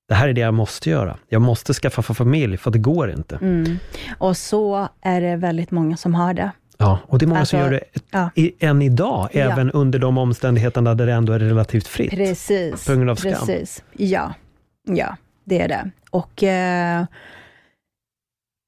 [0.08, 1.18] Det här är det jag måste göra.
[1.28, 3.36] Jag måste skaffa familj, för det går inte.
[3.36, 3.78] Mm.
[4.18, 6.50] Och så är det väldigt många som har det.
[6.78, 8.30] Ja, och det är många som Alltså, gör det ja.
[8.68, 9.40] än idag, Ja.
[9.52, 12.10] även under de omständigheterna där det ändå är relativt fritt.
[12.10, 12.86] Precis.
[12.86, 13.32] På grund av skam.
[13.32, 13.84] Precis.
[13.92, 14.34] Ja.
[14.82, 15.90] ja, det är det.
[16.10, 17.04] Och eh,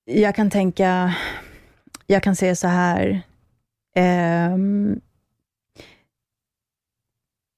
[0.04, 1.14] jag kan tänka,
[2.06, 3.20] jag kan säga så här,
[3.96, 5.00] ehm,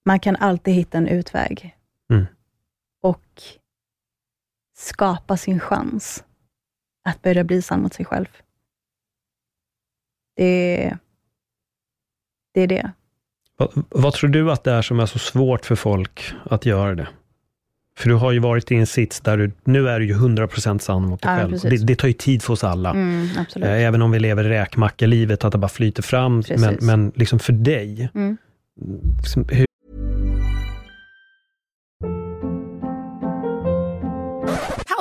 [0.07, 1.77] man kan alltid hitta en utväg.
[2.13, 2.27] Mm.
[3.03, 3.43] Och
[4.79, 6.25] skapa sin chans
[7.05, 8.27] att börja bli sann mot sig själv.
[10.37, 10.97] Det,
[12.55, 12.91] det är det.
[13.57, 16.95] Vad, vad tror du att det är som är så svårt för folk att göra
[16.95, 17.09] det?
[17.97, 20.79] För du har ju varit i en sits där du, nu är du ju 100%
[20.79, 21.59] sann mot dig Ja, själv.
[21.63, 22.91] Det, det tar ju tid för oss alla.
[22.91, 23.29] Mm.
[23.57, 26.43] Eh, Även om vi lever räkmackelivet, att det bara flyter fram.
[26.43, 26.61] Precis.
[26.61, 28.37] Men, men liksom för dig, Mm.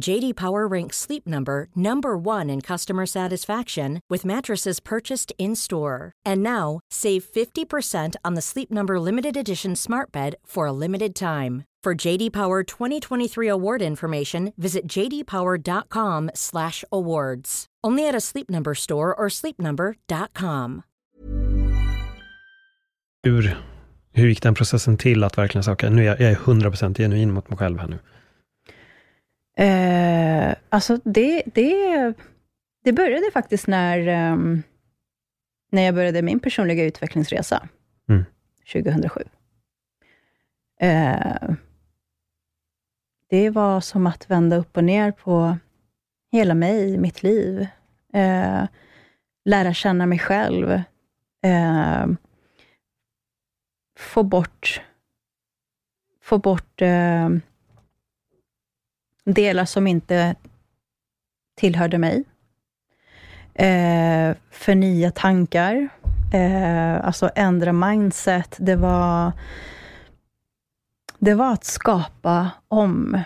[0.00, 6.12] JD Power ranks Sleep Number number 1 in customer satisfaction with mattresses purchased in-store.
[6.24, 11.14] And now, save 50% on the Sleep Number limited edition Smart Bed for a limited
[11.14, 11.64] time.
[11.84, 17.66] For JD Power 2023 award information, visit jdpower.com/awards.
[17.86, 20.82] Only at a Sleep Number store or sleepnumber.com.
[23.22, 23.56] Hur,
[24.12, 26.98] hur gick den processen till att verkligen säga, okay, nu är jag, jag är 100%
[26.98, 27.98] genuin mot mig själv här nu?
[29.58, 32.14] Eh, alltså det, det,
[32.84, 34.62] det började faktiskt när, um,
[35.70, 37.68] när jag började min personliga utvecklingsresa,
[38.08, 38.24] Mm.
[38.72, 39.20] 2007.
[40.80, 41.50] Eh,
[43.30, 45.56] det var som att vända upp och ner på
[46.32, 47.66] hela mig, mitt liv.
[48.12, 48.64] Eh,
[49.44, 50.70] lära känna mig själv.
[51.44, 52.06] Eh,
[53.98, 54.82] få bort,
[56.22, 57.28] få bort eh,
[59.32, 60.34] delar som inte
[61.56, 62.24] tillhörde mig.
[63.54, 65.88] Eh, för nya tankar.
[66.32, 68.56] Eh, alltså ändra mindset.
[68.58, 69.32] Det var,
[71.18, 73.20] det var att skapa om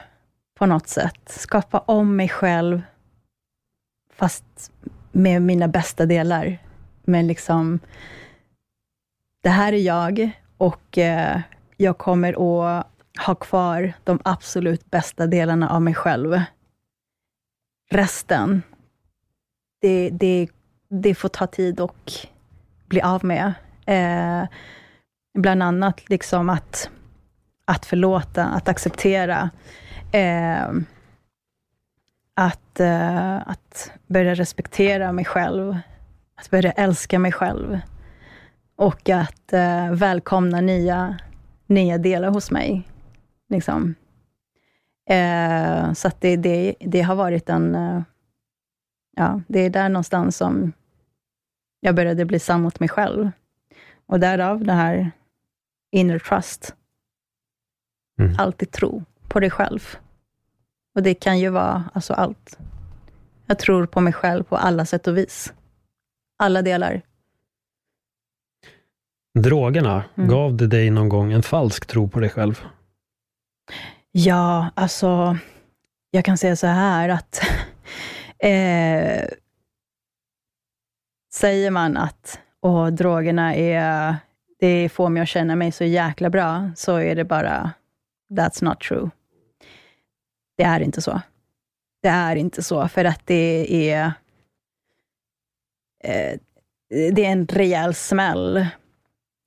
[0.54, 1.22] på något sätt.
[1.26, 2.82] Skapa om mig själv,
[4.14, 4.72] fast
[5.12, 6.58] med mina bästa delar.
[7.04, 7.78] Men liksom,
[9.42, 11.40] det här är jag och eh,
[11.76, 12.86] jag kommer att
[13.18, 16.40] ha kvar de absolut bästa delarna av mig själv.
[17.90, 18.62] Resten,
[19.80, 20.48] det, det,
[20.88, 22.12] det får ta tid och
[22.86, 23.54] bli av med.
[23.86, 24.48] Eh,
[25.34, 26.90] bland annat liksom att,
[27.64, 29.50] att förlåta, att acceptera.
[30.12, 30.68] Eh,
[32.34, 35.78] att, eh, att börja respektera mig själv.
[36.34, 37.80] Att börja älska mig själv.
[38.76, 41.18] Och att eh, välkomna nya,
[41.66, 42.88] nya delar hos mig.
[43.52, 43.94] Liksom.
[45.10, 47.74] Eh, så att det, det, det har varit en...
[47.74, 48.02] Eh,
[49.16, 50.72] ja, det är där någonstans som
[51.80, 53.30] jag började bli sann mot mig själv.
[54.06, 55.10] Och därav det här
[55.92, 56.74] inner trust.
[58.20, 58.34] Mm.
[58.38, 59.96] Alltid tro på dig själv.
[60.94, 62.58] Och det kan ju vara alltså allt.
[63.46, 65.52] Jag tror på mig själv på alla sätt och vis.
[66.38, 67.02] Alla delar.
[69.38, 70.28] Drogerna, Mm.
[70.28, 72.60] gav det dig någon gång en falsk tro på dig själv?
[74.12, 75.38] Ja, alltså,
[76.10, 77.40] jag kan säga så här att
[78.38, 79.24] eh,
[81.32, 84.16] säger man att åh, drogerna är,
[84.58, 87.72] det får mig att känna mig så jäkla bra, så är det bara,
[88.30, 89.10] that's not true.
[90.56, 91.20] Det är inte så.
[92.02, 94.12] Det är inte så, för att det är,
[96.04, 96.38] eh,
[96.88, 98.66] det är en rejäl smäll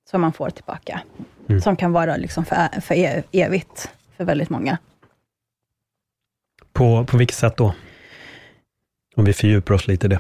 [0.10, 1.01] som man får tillbaka.
[1.49, 1.62] Mm.
[1.62, 4.78] Som kan vara liksom för, för e- evigt för väldigt många.
[6.73, 7.73] På, på vilket sätt då?
[9.15, 10.19] Om vi fördjupar oss lite i det.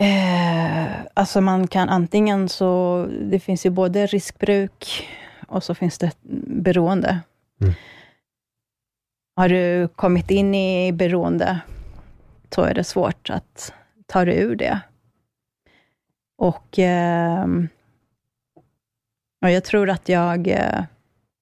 [0.00, 5.08] Eh, alltså man kan antingen så, det finns ju både riskbruk
[5.48, 6.12] och så finns det
[6.46, 7.20] beroende.
[7.60, 7.74] Mm.
[9.36, 11.60] Har du kommit in i beroende,
[12.54, 13.72] så är det svårt att
[14.06, 14.80] ta dig ur det.
[16.38, 17.68] Och, ehm,
[19.44, 20.84] och jag tror att jag, eh,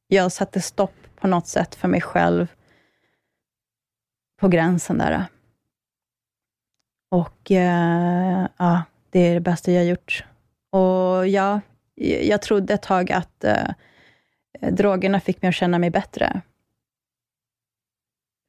[0.09, 2.53] jag satte stopp på något sätt för mig själv
[4.41, 5.25] på gränsen där.
[7.11, 10.25] Och eh, ja, det är det bästa jag har gjort.
[10.71, 11.61] Och ja,
[12.23, 13.69] jag trodde ett tag att eh,
[14.71, 16.41] drogerna fick mig att känna mig bättre.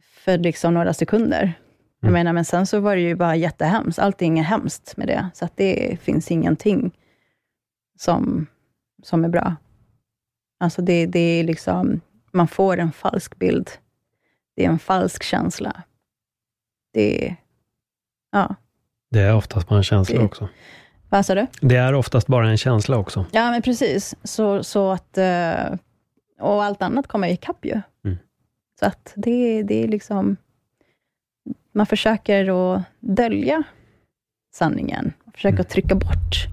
[0.04, 1.54] För liksom några sekunder.
[2.00, 2.14] Jag Mm.
[2.20, 4.00] menar, men sen så var det ju bara jättehemskt.
[4.00, 5.30] Allting är hemskt med det.
[5.34, 6.98] Så att det finns ingenting
[8.00, 8.48] som,
[9.04, 9.56] som är bra.
[10.60, 12.02] Alltså det, det är liksom,
[12.32, 13.70] man får en falsk bild.
[14.56, 15.84] Det är en falsk känsla.
[16.94, 17.36] Det är,
[18.32, 18.56] ja.
[19.12, 20.50] Det är oftast bara en känsla Det- också.
[21.10, 21.48] Vad sa du?
[21.62, 23.26] Det är oftast bara en känsla också.
[23.32, 24.16] Ja, men precis.
[24.24, 25.74] Så, så att, eh,
[26.40, 27.82] och allt annat kommer ikapp ju.
[28.06, 28.18] Mm.
[28.80, 30.38] Så att det, det är liksom,
[31.72, 33.64] man försöker att dölja
[34.54, 35.14] sanningen.
[35.34, 35.62] Försöker Mm.
[35.62, 36.48] att trycka bort.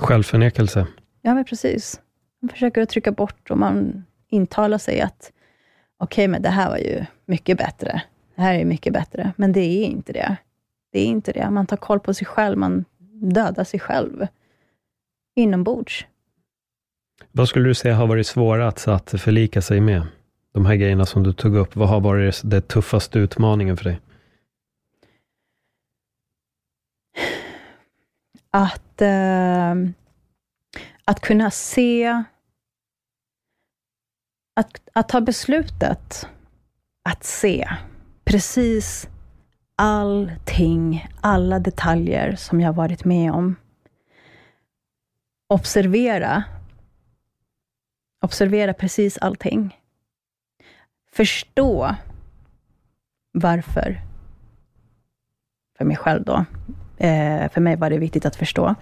[0.00, 0.86] Självförnekelse.
[1.22, 2.00] Ja, men precis.
[2.40, 5.32] Man försöker att trycka bort och man intalar sig att
[5.98, 8.02] okej, men det här var ju mycket bättre.
[8.34, 9.32] Det här är mycket bättre.
[9.36, 10.36] Men det är inte det.
[10.92, 11.50] Det är inte det.
[11.50, 12.58] Man tar koll på sig själv.
[12.58, 14.26] Man dödar sig själv
[15.36, 16.06] inombords.
[17.32, 20.06] Vad skulle du säga har varit svårast att förlika sig med?
[20.52, 24.00] De här grejerna som du tog upp, vad har varit den tuffaste utmaningen för dig?
[28.50, 29.74] Att, eh,
[31.04, 32.22] att kunna se,
[34.54, 36.28] att, att ta beslutet
[37.02, 37.68] att se
[38.24, 39.08] precis
[39.76, 43.56] allting, alla detaljer som jag varit med om.
[45.48, 46.44] Observera.
[48.24, 49.78] Observera precis allting.
[51.12, 51.96] Förstå
[53.32, 54.00] varför.
[55.78, 56.44] För mig själv då.
[56.96, 58.74] Eh, för mig var det viktigt att förstå.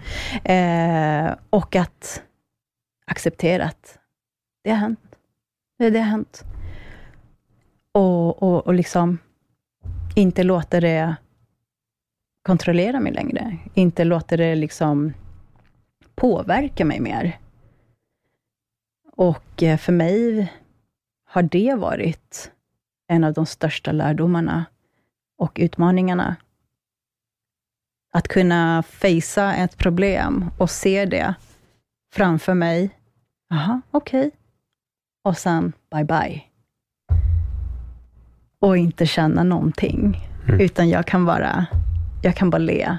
[0.43, 2.23] Eh, och att
[3.05, 3.99] acceptera att
[4.63, 5.10] det har hänt.
[5.89, 6.43] Det, har hänt.
[7.91, 9.17] Och, och, och liksom
[10.15, 11.15] inte låta det
[12.43, 13.57] kontrollera mig längre.
[13.73, 15.13] Inte låta det liksom
[16.15, 17.39] påverka mig mer.
[19.11, 20.53] Och eh, för mig
[21.25, 22.51] har det varit
[23.07, 24.65] en av de största lärdomarna
[25.37, 26.35] och utmaningarna.
[28.13, 31.35] Att kunna facea ett problem och se det
[32.13, 32.89] framför mig.
[33.49, 34.27] Jaha, okej.
[34.27, 34.40] Okay.
[35.23, 36.41] Och sen bye bye.
[38.59, 40.27] Och inte känna någonting.
[40.47, 40.59] Mm.
[40.59, 41.65] Utan jag kan bara,
[42.23, 42.97] jag kan bara le.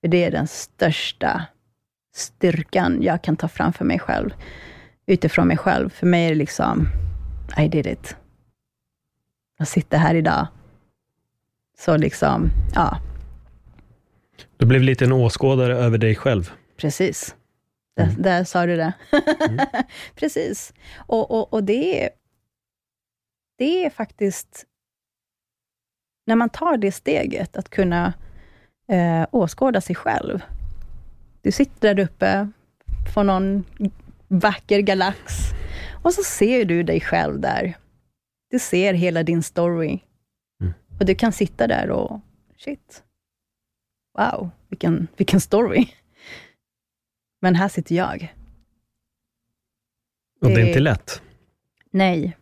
[0.00, 1.44] För det är den största
[2.14, 4.30] styrkan jag kan ta fram för mig själv.
[5.06, 5.90] Utifrån mig själv.
[5.90, 6.88] För mig är det liksom,
[7.58, 8.16] I did it.
[9.58, 10.46] Jag sitter här idag.
[11.78, 12.98] Så liksom, ja,
[14.56, 16.52] Du blev lite en åskådare över dig själv.
[16.76, 17.34] Precis.
[18.00, 18.22] Där, Mm.
[18.22, 18.92] där sa du det.
[19.48, 19.66] Mm.
[20.14, 20.72] Precis.
[20.96, 22.10] Och, och, och det, är,
[23.58, 24.66] det är faktiskt,
[26.26, 28.12] när man tar det steget, att kunna
[28.88, 30.42] eh, åskåda sig själv.
[31.42, 32.48] Du sitter där uppe
[33.14, 33.64] på någon
[34.28, 35.34] vacker galax
[36.02, 37.76] och så ser du dig själv där.
[38.50, 40.00] Du ser hela din story.
[40.60, 40.74] Mm.
[41.00, 42.20] Och du kan sitta där och,
[42.56, 43.02] shit,
[44.18, 45.88] wow, vilken, vilken story.
[47.40, 48.34] Men här sitter jag.
[50.40, 51.22] Och det är inte lätt.
[51.90, 52.36] Nej,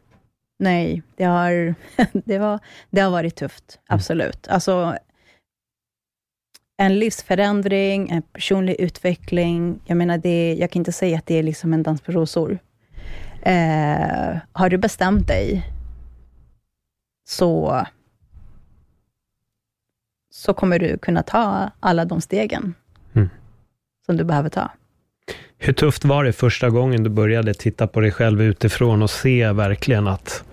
[0.58, 1.74] nej, det har,
[2.24, 4.48] det var, det har varit tufft, absolut.
[4.48, 4.98] Alltså,
[6.76, 9.80] en livsförändring, en personlig utveckling.
[9.84, 12.58] Jag menar, det, jag kan inte säga att det är liksom en dans på rosor.
[13.42, 15.72] Eh, har du bestämt dig,
[17.28, 17.86] så,
[20.30, 22.74] så kommer du kunna ta alla de stegen
[23.14, 23.28] Mm.
[24.06, 24.70] som du behöver ta.
[25.58, 29.52] Hur tufft var det första gången du började titta på dig själv utifrån och se
[29.52, 30.44] verkligen att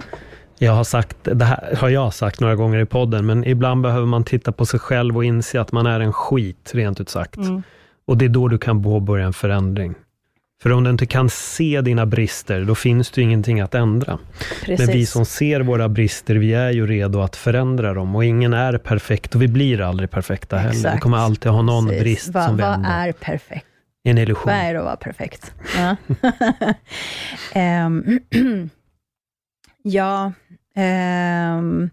[0.57, 4.07] jag har sagt, det här har jag sagt några gånger i podden, men ibland behöver
[4.07, 7.37] man titta på sig själv och inse att man är en skit, rent ut sagt.
[8.07, 9.95] Och det är då du kan påbörja en förändring.
[10.63, 14.19] För om du inte kan se dina brister, då finns det ingenting att ändra.
[14.65, 14.87] Precis.
[14.87, 18.15] Men vi som ser våra brister, vi är ju redo att förändra dem.
[18.15, 20.71] Och ingen är perfekt och vi blir aldrig perfekta heller.
[20.71, 21.01] Vi Exakt.
[21.01, 22.03] kommer alltid ha någon Precis.
[22.03, 23.65] brist vad, som vi Vad är perfekt?
[24.07, 24.53] En illusion.
[24.53, 25.53] Vad är det att vara perfekt?
[25.75, 25.95] Ja,
[27.53, 28.19] Ehm,
[29.83, 30.31] ja
[30.75, 31.89] ehm,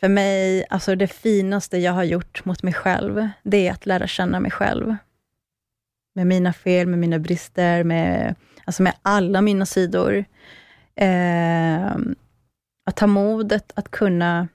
[0.00, 4.06] för mig, alltså det finaste jag har gjort mot mig själv, det är att lära
[4.06, 4.96] känna mig själv.
[6.14, 8.34] Med mina fel, med mina brister, med,
[8.64, 10.24] alltså med alla mina sidor.
[10.96, 12.14] Ehm,
[12.86, 14.48] att ha modet att kunna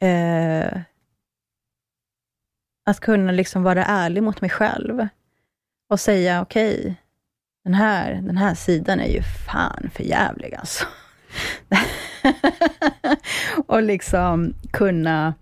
[0.00, 0.80] eh,
[2.86, 5.08] att kunna liksom vara ärlig mot mig själv
[5.90, 6.96] och säga okej,
[7.64, 10.84] den, här, den här sidan är ju fan för jävlig alltså.
[13.66, 15.34] och liksom kunna,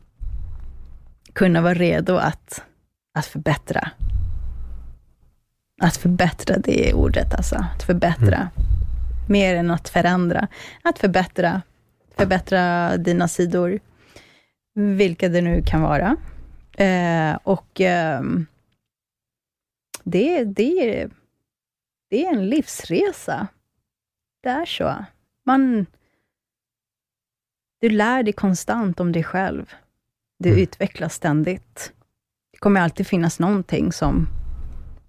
[1.33, 2.63] kunna vara redo att,
[3.15, 3.91] att förbättra.
[5.83, 7.57] Att förbättra, det är ordet alltså.
[7.57, 8.51] Att förbättra.
[9.29, 10.49] Mer än att förändra.
[10.83, 11.63] Att förbättra.
[12.17, 13.81] Förbättra dina sidor.
[14.75, 16.17] Vilka det nu kan vara.
[16.77, 18.47] Eh, och ehm,
[20.05, 21.09] det, det,
[22.11, 23.47] det är en livsresa.
[24.43, 25.05] Det är så.
[25.47, 25.87] Man,
[27.81, 29.73] du lär dig konstant om dig själv.
[30.39, 30.63] Du Mm.
[30.63, 31.93] utvecklas ständigt.
[32.53, 34.29] Det kommer alltid finnas någonting som,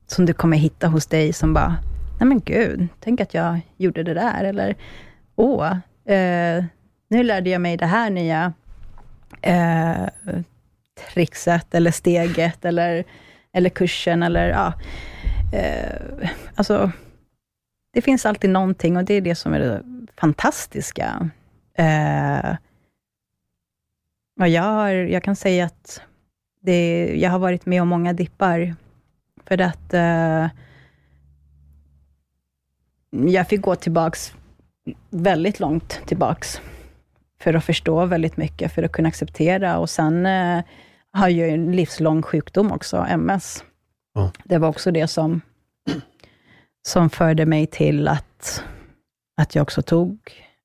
[0.08, 1.78] som du kommer hitta hos dig som bara,
[2.20, 4.44] nej men gud, tänk att jag gjorde det där.
[4.44, 4.76] Eller,
[5.36, 5.72] åh,
[6.06, 6.64] eh,
[7.08, 8.54] nu lärde jag mig det här nya.
[9.42, 10.06] eh,
[11.14, 13.04] trixet eller steget eller,
[13.54, 14.74] eller kursen eller ja.
[15.54, 16.92] Eh, alltså,
[17.94, 19.84] det finns alltid någonting och det är det som är det
[20.18, 21.30] fantastiska.
[21.78, 22.56] Eh,
[24.40, 26.02] och jag, har, jag kan säga att
[26.62, 28.76] det, jag har varit med om många dippar.
[29.46, 30.48] För att eh,
[33.12, 34.34] jag fick gå tillbaks
[35.10, 36.62] väldigt långt tillbaks
[37.40, 39.78] för att förstå väldigt mycket, för att kunna acceptera.
[39.78, 40.64] Och sen eh,
[41.14, 43.64] har jag en livslång sjukdom också, MS.
[44.14, 44.32] Ja.
[44.44, 45.42] Det var också det som,
[46.88, 48.64] som förde mig till att,
[49.38, 50.18] att jag också tog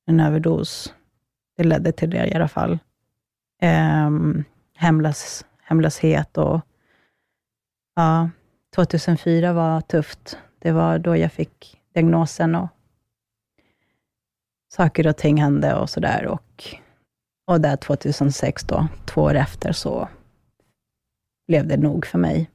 [0.06, 0.94] en överdos.
[1.56, 2.78] Det ledde till det i alla fall.
[3.62, 4.44] Um,
[4.74, 6.60] hemlös, hemlöshet och
[7.96, 8.30] ja,
[8.74, 10.38] 2004 var tufft.
[10.58, 12.68] Det var då jag fick diagnosen och
[14.68, 16.26] saker och ting hände och sådär.
[16.26, 16.64] Och,
[17.46, 20.08] och där 2006 då, två år efter, så
[21.48, 22.50] blev det nog för mig.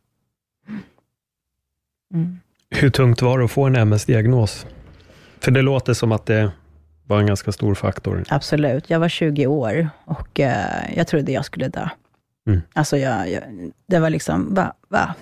[2.14, 2.40] Mm.
[2.70, 4.66] Hur tungt var det att få en MS-diagnos?
[5.40, 6.52] För det låter som att det
[7.08, 8.24] var en ganska stor faktor.
[8.30, 8.90] Absolut.
[8.90, 11.90] Jag var 20 år och eh, jag trodde jag skulle dö.
[12.48, 12.62] Mm.
[12.74, 13.44] Alltså, jag, jag,
[13.88, 15.14] det var liksom, va, va,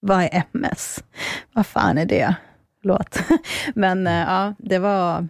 [0.00, 1.04] vad är MS?
[1.52, 2.34] Vad fan är det?
[2.82, 3.18] Låt.
[3.74, 5.28] Men eh, ja, det var,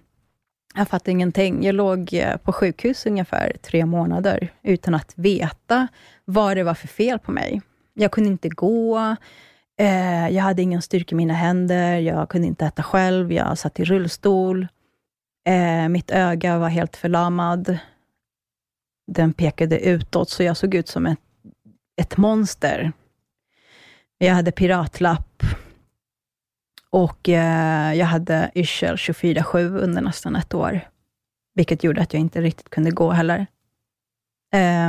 [0.75, 1.65] jag fattade ingenting.
[1.65, 5.89] Jag låg eh, på sjukhus ungefär tre månader, utan att veta
[6.25, 7.63] vad det var för fel på mig.
[7.99, 9.17] Jag kunde inte gå,
[9.79, 13.81] eh, jag hade ingen styrka i mina händer, jag kunde inte äta själv, jag satt
[13.81, 14.69] i rullstol.
[15.49, 17.79] Eh, mitt öga var helt förlamad.
[19.07, 21.21] Den pekade utåt, så jag såg ut som ett,
[22.01, 22.93] ett monster.
[24.19, 25.43] Jag hade piratlapp
[26.91, 30.81] och eh, jag hade yrsel 24-7 under nästan ett år,
[31.55, 33.47] vilket gjorde att jag inte riktigt kunde gå heller.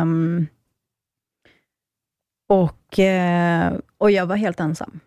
[0.01, 0.47] Um,
[2.47, 4.99] och, eh, och jag var helt ensam.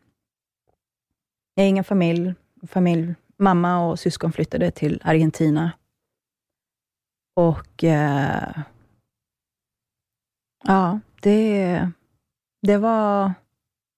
[1.55, 2.35] Jag har ingen familj.
[2.67, 3.15] familj.
[3.37, 5.73] Mamma och syskon flyttade till Argentina.
[7.37, 8.59] Och eh,
[10.65, 11.89] ja, det,
[12.63, 13.33] det, var,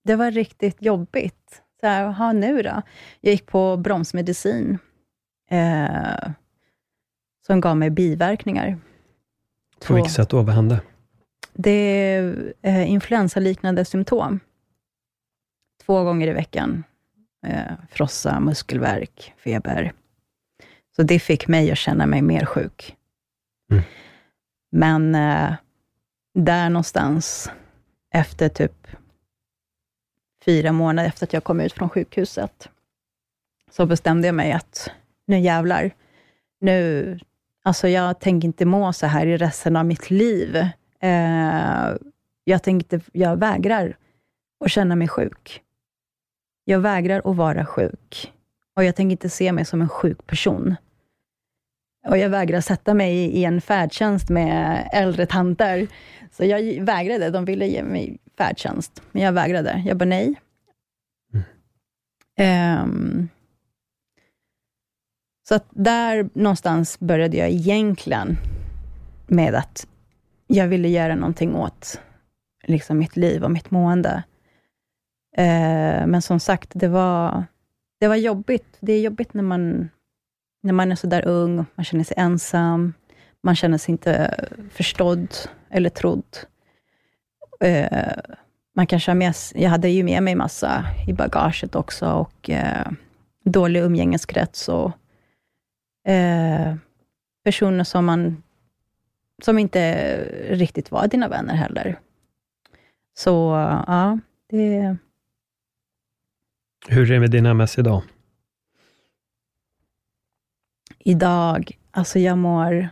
[0.05, 1.63] det var riktigt jobbigt.
[1.81, 2.83] Så här, aha, nu då?
[3.21, 4.79] Jag gick på bromsmedicin,
[5.51, 6.31] eh,
[7.47, 8.79] som gav mig biverkningar.
[9.87, 10.43] På vilket sätt då?
[10.43, 10.81] Vad hände?
[11.53, 14.41] Det är eh, influensaliknande symptom.
[15.87, 16.85] Två gånger i veckan.
[17.47, 19.93] Eh, frossa, muskelvärk, feber.
[20.97, 22.97] Så det fick mig att känna mig mer sjuk.
[23.71, 23.85] Mm.
[24.73, 25.55] Men eh,
[26.35, 27.51] där någonstans,
[28.15, 28.87] efter typ
[30.45, 32.69] fyra månader efter att jag kom ut från sjukhuset,
[33.71, 34.91] så bestämde jag mig att
[35.27, 35.91] nu jävlar,
[36.61, 37.19] nu,
[37.63, 40.69] alltså jag tänker inte må så här i resten av mitt liv.
[41.03, 41.97] Eh,
[42.45, 43.97] jag tänkte, jag vägrar
[44.65, 45.63] att känna mig sjuk.
[46.65, 48.33] Jag vägrar att vara sjuk.
[48.77, 50.77] Och jag tänker inte se mig som en sjuk person.
[52.07, 55.89] Och jag vägrar sätta mig i en färdtjänst med äldre tanter.
[56.31, 57.31] Så jag vägrade.
[57.31, 59.83] De ville ge mig färdtjänst, men jag vägrade.
[59.87, 60.35] Jag bara nej.
[62.39, 62.83] Mm.
[62.83, 63.29] Um,
[65.49, 68.37] så där någonstans började jag egentligen
[69.27, 69.87] med att
[70.53, 72.01] jag ville göra någonting åt
[72.65, 74.23] liksom mitt liv och mitt mående.
[75.37, 77.45] Eh, men som sagt, det var,
[78.01, 78.77] det var jobbigt.
[78.81, 79.89] Det är jobbigt när man,
[80.63, 82.95] när man är så där ung, man känner sig ensam,
[83.43, 85.29] man känner sig inte förstådd
[85.71, 86.39] eller trodd.
[87.61, 88.13] Eh,
[88.77, 92.91] man kanske har med, jag hade ju med mig massa i bagaget också och eh,
[93.45, 94.93] dålig umgängeskrets och
[96.11, 96.75] eh,
[97.45, 98.43] personer som man
[99.45, 100.15] som inte
[100.51, 102.01] riktigt var dina vänner heller.
[103.15, 103.31] Så
[103.87, 104.19] ja,
[104.49, 104.97] det...
[106.89, 108.03] Hur är det med din MS idag?
[110.99, 112.89] Idag, alltså jag mår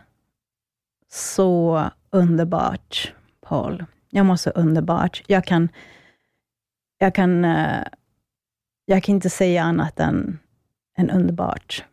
[1.09, 3.85] så underbart, Paul.
[4.09, 5.23] Jag mår så underbart.
[5.27, 5.69] Jag kan,
[6.97, 7.83] jag kan, uh,
[8.85, 10.39] jag kan inte säga annat än,
[10.97, 11.85] än underbart.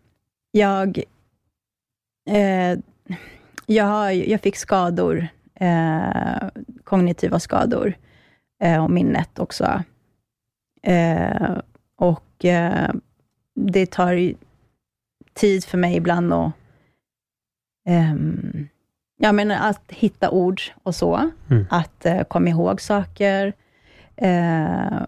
[0.50, 1.02] Jag,
[2.30, 2.78] uh,
[3.74, 5.28] jag, har, jag fick skador,
[5.60, 6.48] uh,
[6.84, 7.94] kognitiva skador
[8.82, 9.82] och minnet också.
[11.96, 12.44] och
[13.54, 14.34] det tar
[15.34, 16.52] tid för mig ibland att
[17.88, 18.68] um,
[19.20, 21.30] Ja, men att hitta ord och så.
[21.50, 21.66] Mm.
[21.70, 23.52] Att eh, komma ihåg saker
[24.16, 25.02] eh,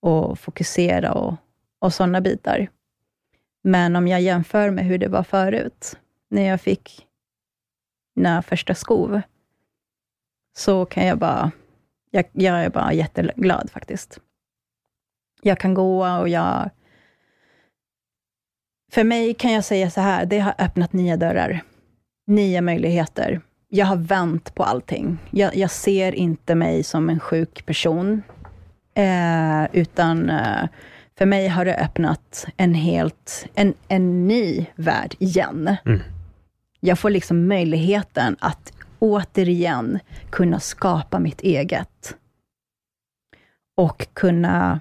[0.00, 1.34] och fokusera och,
[1.78, 2.68] och sådana bitar.
[3.62, 5.98] Men om jag jämför med hur det var förut,
[6.30, 7.06] när jag fick
[8.14, 9.20] mina första skov,
[10.56, 11.50] så kan jag bara,
[12.10, 14.20] jag, jag är bara jätteglad faktiskt.
[15.42, 16.70] Jag kan gå och jag...
[18.92, 21.60] För mig kan jag säga så här, det har öppnat nya dörrar,
[22.26, 23.40] nya möjligheter.
[23.68, 25.18] Jag har vänt på allting.
[25.30, 28.22] Jag, jag ser inte mig som en sjuk person,
[28.94, 30.68] eh, utan eh,
[31.18, 35.76] för mig har det öppnat en helt, en, en ny värld igen.
[35.84, 36.00] Mm.
[36.84, 39.98] Jag får liksom möjligheten att återigen
[40.30, 42.16] kunna skapa mitt eget.
[43.76, 44.80] Och kunna,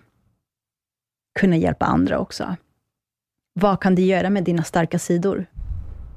[1.39, 2.56] kunna hjälpa andra också.
[3.54, 5.45] Vad kan du göra med dina starka sidor?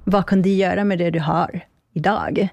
[0.05, 2.49] Vad kan du göra med det du har idag?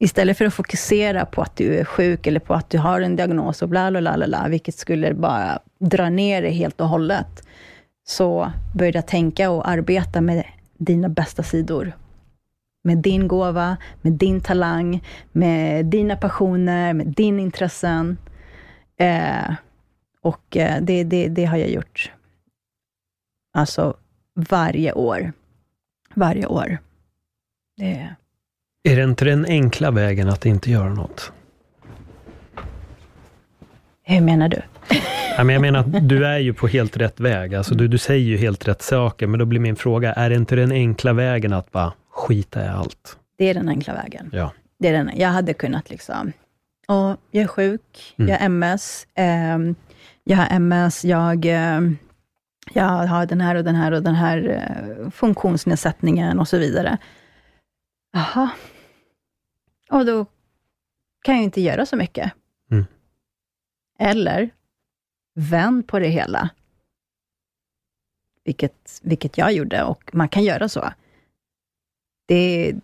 [0.00, 3.16] Istället för att fokusera på att du är sjuk eller på att du har en
[3.16, 7.46] diagnos och bla, bla, bla, bla vilket skulle bara dra ner det helt och hållet,
[8.06, 10.44] så börja tänka och arbeta med
[10.84, 11.92] dina bästa sidor.
[12.84, 18.18] Med din gåva, med din talang, med dina passioner, med din intressen.
[18.96, 19.54] Eh,
[20.22, 22.12] och eh, det, det, det har jag gjort.
[23.54, 23.96] Alltså
[24.34, 25.32] varje år.
[26.14, 26.78] Varje år.
[27.76, 28.14] Det
[28.82, 31.32] Är det inte den enkla vägen att inte göra något?
[34.02, 34.62] Hur menar du?
[35.36, 37.54] Ja, men jag menar att du är ju på helt rätt väg.
[37.54, 40.36] Alltså, du, du säger ju helt rätt saker, men då blir min fråga, är det
[40.36, 43.18] inte den enkla vägen att bara skita i allt?
[43.38, 44.30] Det är den enkla vägen.
[44.32, 44.52] Ja.
[44.78, 45.10] Det är den.
[45.14, 46.32] Jag hade kunnat liksom,
[46.88, 48.28] Åh, jag är sjuk, Mm.
[48.28, 49.74] jag har MS, ehm,
[50.24, 51.96] jag har MS, jag, ehm,
[52.72, 56.98] jag har den här och den här och den här eh, funktionsnedsättningen och så vidare.
[58.12, 58.50] Jaha.
[59.90, 60.26] Och då
[61.24, 62.32] kan jag inte göra så mycket.
[62.70, 62.84] Mm.
[63.98, 64.50] Eller,
[65.34, 66.50] vänd på det hela.
[68.44, 70.92] Vilket, vilket jag gjorde och man kan göra så.
[72.28, 72.74] Det,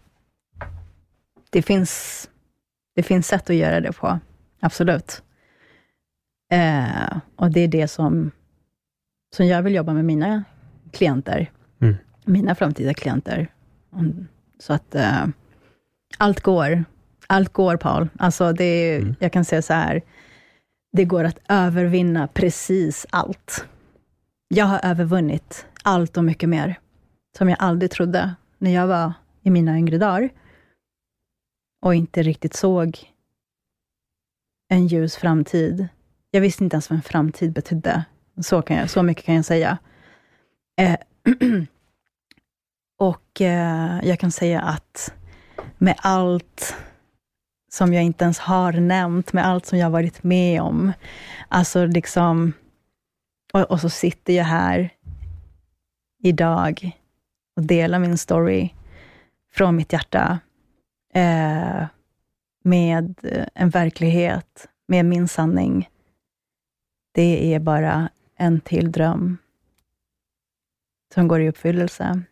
[1.51, 2.31] det, finns,
[2.95, 4.19] det finns sätt att göra det på,
[4.61, 5.23] absolut.
[6.53, 8.31] Eh, och det är det som,
[9.37, 10.45] som jag vill jobba med mina
[10.93, 11.97] klienter, Mm.
[12.25, 13.49] mina framtida klienter.
[13.93, 14.27] Mm,
[14.59, 15.27] Så att eh,
[16.19, 16.85] allt går.
[17.27, 18.09] Allt går, Paul.
[18.19, 19.15] Alltså det, Mm.
[19.21, 20.03] Jag kan säga så här,
[20.93, 23.67] det går att övervinna precis allt.
[24.49, 26.81] Jag har övervunnit allt och mycket mer,
[27.39, 29.13] som jag aldrig trodde när jag var
[29.43, 30.31] i mina yngre dagar
[31.83, 32.99] och inte riktigt såg
[34.69, 35.89] en ljus framtid.
[36.31, 38.05] Jag visste inte ens vad en framtid betydde.
[38.43, 39.79] Så, kan jag, så mycket kan jag säga.
[40.81, 40.97] Eh,
[42.99, 45.15] och eh, jag kan säga att
[45.79, 46.77] med allt
[47.69, 50.93] som jag inte ens har nämnt, med allt som jag har varit med om,
[51.49, 52.53] alltså liksom,
[53.53, 54.91] och, och så sitter jag här
[56.23, 56.91] idag
[57.57, 58.71] och delar min story
[59.53, 60.39] från mitt hjärta
[61.15, 61.87] eh,
[62.65, 63.15] med
[63.55, 65.89] en verklighet, med min sanning.
[67.13, 69.37] Det är bara en till dröm
[71.15, 72.23] som går i uppfyllelse.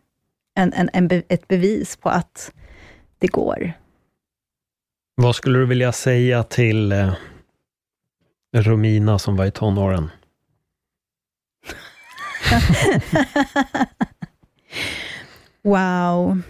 [0.54, 2.52] En, en, en, be- ett bevis på att
[3.18, 3.72] det går.
[5.18, 7.14] Vad skulle du vilja säga till eh,
[8.52, 10.10] Romina som var i tonåren?
[15.62, 16.42] wow.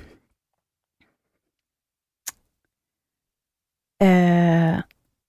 [4.02, 4.78] Eh,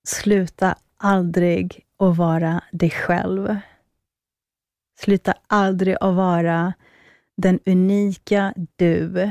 [0.07, 3.59] sluta aldrig att vara dig själv.
[4.99, 6.73] Sluta aldrig att vara
[7.35, 9.29] den unika du.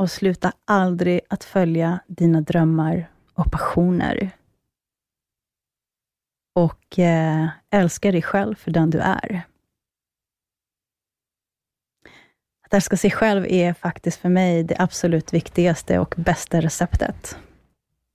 [0.00, 4.30] Och sluta aldrig att följa dina drömmar och passioner.
[6.54, 9.42] Och eh, älska dig själv för den du är.
[12.64, 17.38] Att älska sig själv är faktiskt för mig det absolut viktigaste och bästa receptet.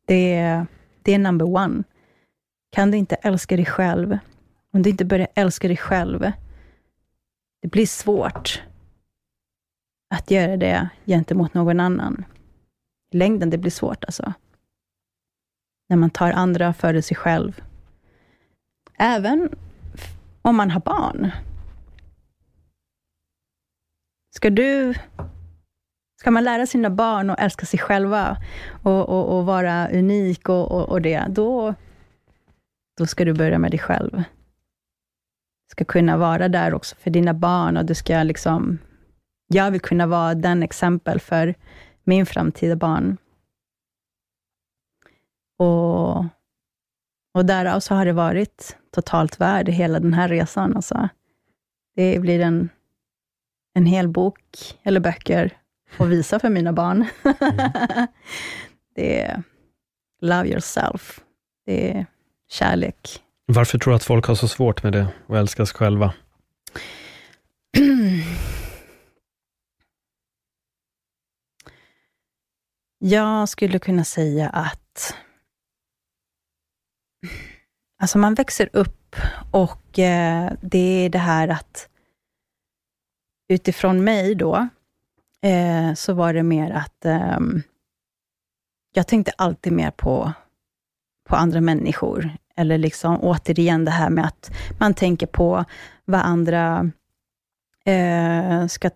[0.06, 0.68] Det är,
[1.02, 1.84] det är number one.
[2.72, 4.18] Kan du inte älska dig själv,
[4.74, 6.32] om du inte börjar älska dig själv,
[7.62, 8.62] det blir svårt
[10.10, 12.26] att göra det gentemot någon annan.
[13.12, 14.34] I längden, det blir svårt alltså.
[15.90, 17.62] När man tar andra före sig själv.
[18.98, 19.50] Även
[20.42, 21.32] om man har barn.
[24.36, 24.94] Ska du...
[26.20, 28.38] Ska man lära sina barn att älska sig själva
[28.84, 31.74] och, och, och vara unik och, och, och det, då,
[32.98, 34.12] då ska du börja med dig själv.
[34.12, 38.80] Du ska kunna vara där också för dina barn och du ska liksom...
[39.48, 41.56] Jag vill kunna vara den exempel för
[42.04, 43.18] min framtida barn.
[45.60, 46.18] Och,
[47.34, 50.76] och därav så har det varit totalt värd hela den här resan.
[50.76, 51.10] Alltså.
[51.96, 52.70] Det blir en,
[53.74, 55.58] en hel bok eller böcker
[55.98, 57.06] att visa för mina barn.
[58.96, 59.44] Det är
[60.22, 61.20] love yourself.
[61.66, 62.06] Det är
[62.50, 63.24] kärlek.
[63.46, 66.14] Varför tror du att folk har så svårt med det, att älska sig själva?
[73.08, 75.16] Jag skulle kunna säga att
[78.02, 79.16] alltså man växer upp
[79.52, 81.90] och eh, det är det här att
[83.50, 84.68] utifrån mig då,
[85.42, 87.40] eh, så var det mer att eh,
[88.94, 90.34] jag tänkte alltid mer på,
[91.30, 92.38] på andra människor.
[92.56, 95.66] Eller liksom återigen det här med att man tänker på
[96.06, 96.92] vad andra
[97.86, 98.90] eh, ska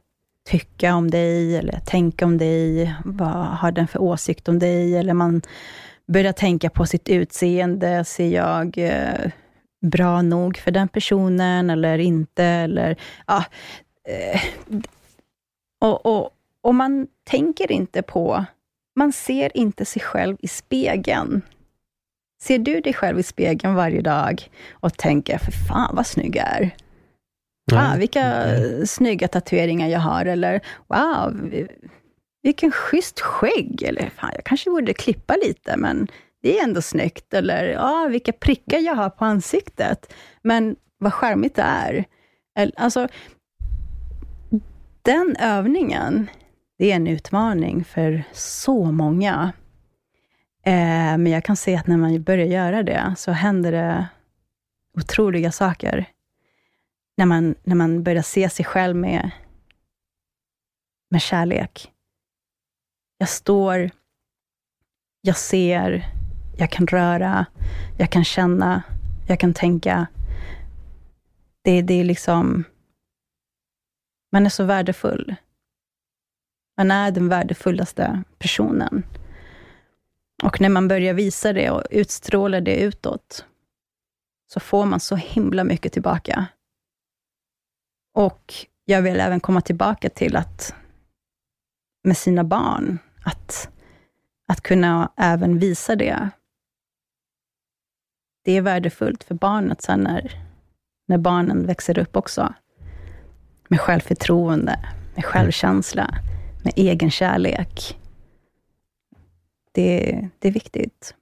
[0.50, 2.96] tycka om dig, eller tänka om dig.
[3.06, 4.98] Vad har den för åsikt om dig?
[4.98, 5.42] Eller man
[6.08, 8.04] börjar tänka på sitt utseende.
[8.06, 9.32] Ser jag eh,
[9.82, 12.44] bra nog för den personen eller inte?
[12.44, 12.96] Eller,
[13.28, 13.44] ja,
[14.08, 14.42] eh,
[15.82, 16.30] och, och,
[16.62, 18.46] och man tänker inte på,
[18.96, 21.42] man ser inte sig själv i spegeln.
[22.42, 26.48] Ser du dig själv i spegeln varje dag och tänker, för fan vad snygg jag
[26.48, 26.72] är?
[27.74, 28.86] Ah, vilka mm.
[28.86, 31.52] snygga tatueringar jag har, eller wow,
[32.44, 36.08] vilken schysst skägg, eller fan, jag kanske borde klippa lite, men
[36.42, 41.56] det är ändå snyggt, eller ah, vilka prickar jag har på ansiktet, men vad charmigt
[41.56, 42.06] det är.
[42.78, 43.08] Alltså,
[45.02, 46.30] den övningen,
[46.78, 49.54] det är en utmaning för så många.
[50.66, 54.08] Eh, men jag kan se att när man börjar göra det, så händer det
[54.98, 56.06] otroliga saker.
[57.20, 59.32] När man, när man börjar se sig själv med,
[61.12, 61.92] med kärlek.
[63.18, 63.90] Jag står,
[65.22, 66.06] jag ser,
[66.58, 67.46] jag kan röra,
[67.98, 68.84] jag kan känna,
[69.28, 70.08] jag kan tänka.
[71.64, 72.64] Det, det är liksom
[74.32, 75.36] man är så värdefull.
[76.78, 79.04] Man är den värdefullaste personen.
[80.44, 83.46] Och när man börjar visa det och utstråla det utåt,
[84.54, 86.48] så får man så himla mycket tillbaka.
[88.14, 88.54] Och
[88.86, 90.76] jag vill även komma tillbaka till att
[92.04, 93.70] med sina barn, att,
[94.48, 96.30] att kunna även visa det.
[98.44, 100.46] Det är värdefullt för barnet sen när,
[101.08, 102.54] när barnen växer upp också
[103.68, 104.80] med självförtroende,
[105.16, 106.16] med självkänsla,
[106.64, 108.00] med egen kärlek.
[109.72, 111.16] Det, det är viktigt.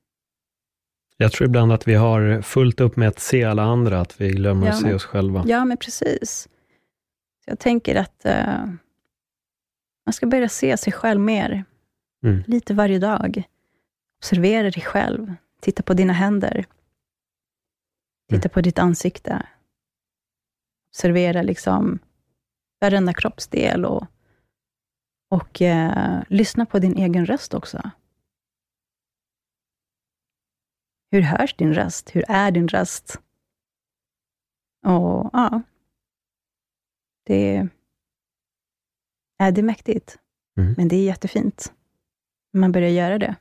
[1.18, 4.30] Jag tror ibland att vi har fullt upp med att se alla andra, att vi
[4.30, 5.44] glömmer ja, att se oss själva.
[5.48, 6.50] Ja, men precis.
[7.48, 8.74] Så jag tänker att uh,
[10.06, 11.66] man ska börja se sig själv mer.
[12.24, 12.44] Mm.
[12.48, 13.44] Lite varje dag.
[14.20, 15.36] Observera dig själv.
[15.62, 16.66] Titta på dina händer.
[18.30, 18.54] Titta mm.
[18.54, 19.48] på ditt ansikte.
[20.90, 22.00] Observera liksom
[22.82, 24.06] varenda kroppsdel och,
[25.30, 27.92] och eh, lyssna på din egen röst också.
[31.12, 32.16] Hur hörs din röst?
[32.16, 33.20] Hur är din röst?
[34.86, 35.62] Och ja,
[37.28, 37.68] det
[39.38, 40.18] är, det mäktigt.
[40.58, 40.74] Mm.
[40.78, 41.74] Men det är jättefint
[42.54, 43.36] man börjar göra det.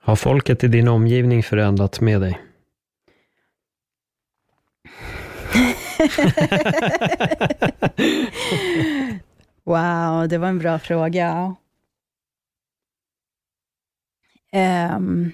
[0.00, 2.40] Har folket i din omgivning förändrats med dig?
[9.64, 11.56] wow, det var en bra fråga.
[14.52, 15.32] Um,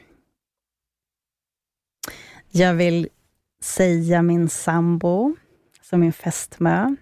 [2.51, 3.09] jag vill
[3.61, 5.37] säga min sambo,
[5.93, 6.97] som min fästmö.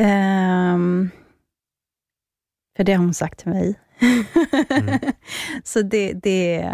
[0.00, 1.10] Um,
[2.76, 3.80] för det har hon sagt till mig.
[4.70, 4.98] mm.
[5.64, 6.72] Så det, det,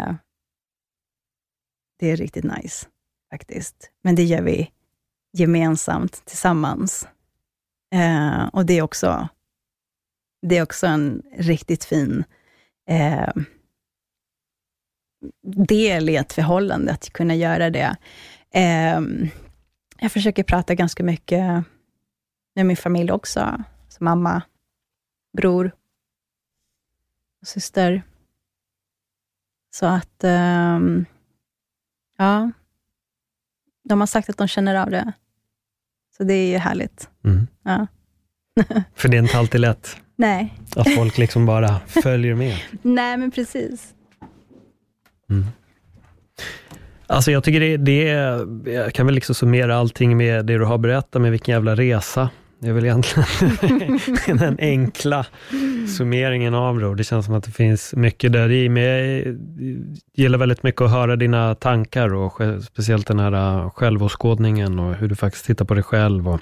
[1.99, 2.87] det är riktigt nice,
[3.31, 3.91] faktiskt.
[4.03, 4.71] Men det gör vi
[5.37, 7.07] gemensamt tillsammans.
[7.95, 9.27] Eh, och det är, också,
[10.41, 12.23] det är också en riktigt fin
[12.89, 13.33] eh,
[15.67, 17.97] del i ett förhållande, att kunna göra det.
[18.51, 19.01] Eh,
[20.03, 21.63] jag försöker prata ganska mycket
[22.55, 24.41] med min familj också, som mamma,
[25.37, 25.71] bror
[27.41, 28.03] och syster.
[29.71, 31.05] Så att, um,
[32.17, 32.51] ja,
[33.83, 35.13] de har sagt att de känner av det.
[36.17, 37.09] Så det är ju härligt.
[37.23, 37.47] Mm.
[37.63, 37.87] Ja.
[38.95, 40.01] För det är inte alltid lätt?
[40.15, 40.53] Nej.
[40.75, 42.57] Att folk liksom bara följer med?
[42.81, 43.93] Nej, men precis.
[45.29, 45.45] Mm.
[47.07, 50.65] Alltså jag tycker det, det är, jag kan väl liksom summera allting med det du
[50.65, 52.29] har berättat, med vilken jävla resa.
[52.59, 53.99] Det är väl egentligen
[54.39, 55.25] den enkla
[55.97, 56.95] summeringen av det.
[56.95, 59.37] Det känns som att det finns mycket där i, men jag
[60.15, 65.07] gillar väldigt mycket att höra dina tankar och speciellt den här äh, självåskådningen och hur
[65.07, 66.29] du faktiskt tittar på dig själv.
[66.29, 66.39] Och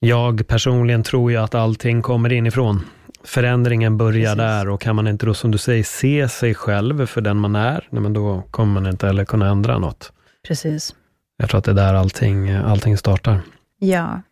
[0.00, 2.80] jag personligen tror ju att allting kommer inifrån
[3.24, 4.36] Förändringen börjar Precis.
[4.36, 7.56] där och kan man inte då, som du säger, se sig själv för den man
[7.56, 10.12] är, nej, men då kommer man inte heller kunna ändra något.
[10.46, 10.94] Precis.
[11.36, 13.40] Jag tror att det är där allting, allting startar.
[13.78, 14.22] Ja.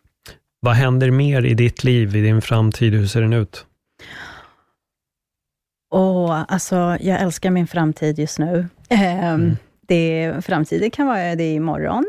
[0.59, 2.93] Vad händer mer i ditt liv, i din framtid?
[2.93, 3.65] Hur ser den ut?
[5.91, 8.67] Och alltså, jag älskar min framtid just nu.
[8.89, 9.57] Ehm, Mm.
[9.87, 12.05] det, framtiden kan vara det imorgon.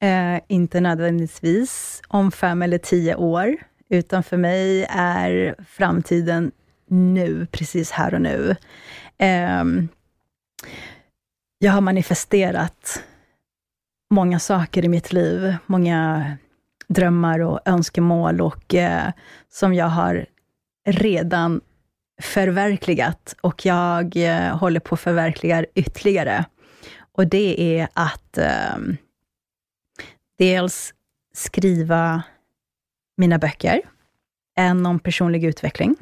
[0.00, 3.56] Eh, inte nödvändigtvis om fem eller tio år,
[3.88, 6.52] utan för mig är framtiden
[6.86, 8.56] nu, precis här och nu.
[9.18, 9.88] Ehm,
[11.58, 13.02] jag har manifesterat
[14.10, 16.32] många saker i mitt liv, många
[16.88, 19.12] drömmar och önskemål och eh,
[19.48, 20.26] som jag har
[20.86, 21.60] redan
[22.22, 26.44] förverkligat och jag eh, håller på att förverkliga ytterligare.
[27.12, 28.96] Och det är att ehm,
[30.38, 30.94] dels
[31.34, 32.22] skriva
[33.18, 33.82] mina böcker,
[34.56, 35.96] en om personlig utveckling,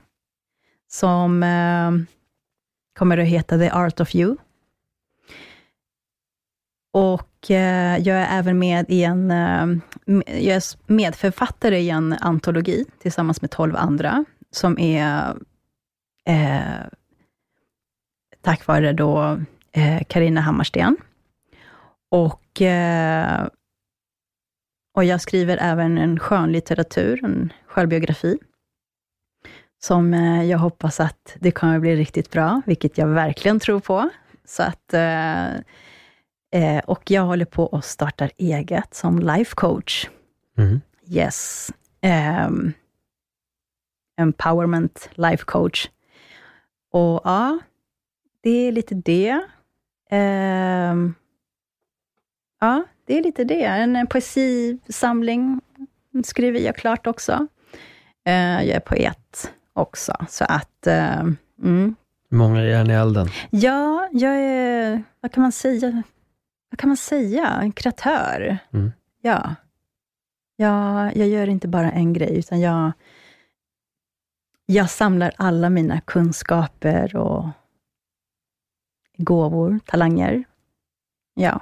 [0.88, 1.90] som eh,
[2.98, 4.36] kommer att heta The Art of You.
[6.92, 9.66] Och eh, jag är även med i en, eh,
[10.26, 15.36] jag är medförfattare i en antologi tillsammans med tolv andra, som är
[16.24, 16.86] eh,
[18.42, 19.40] tack vare då
[19.72, 20.96] eh, Karina Hammarsten.
[22.10, 23.46] Och, eh,
[24.96, 28.38] och jag skriver även en skönlitteratur, en självbiografi,
[29.78, 34.10] som eh, jag hoppas att det kommer bli riktigt bra, vilket jag verkligen tror på.
[34.44, 35.54] Så att, eh,
[36.50, 40.08] eh, och jag håller på att starta eget som life coach.
[40.58, 40.80] Mm.
[41.06, 41.70] Yes.
[42.00, 42.72] Ehm,
[44.20, 45.88] empowerment life coach.
[46.92, 47.58] Och ja,
[48.42, 49.40] det är lite det.
[50.10, 51.14] Ehm,
[52.60, 53.64] ja, det är lite det.
[53.64, 55.60] En poesisamling
[56.24, 57.46] skriver jag klart också.
[58.24, 58.34] Eh,
[58.64, 60.86] jag är poet också, så att...
[60.86, 61.20] eh,
[61.62, 61.94] mm.
[62.28, 63.28] Många järn i elden.
[63.50, 65.02] Ja, jag är...
[65.20, 66.02] Vad kan man säga?
[66.70, 67.46] Vad kan man säga?
[67.48, 68.58] En kreatör.
[68.72, 68.92] Mm.
[69.22, 69.54] Ja.
[70.56, 72.92] Jag, jag gör inte bara en grej, utan jag,
[74.66, 77.48] jag samlar alla mina kunskaper och
[79.16, 80.44] gåvor, talanger.
[81.34, 81.60] Ja.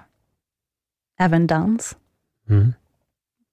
[1.18, 1.96] Även dans.
[2.48, 2.74] Mm.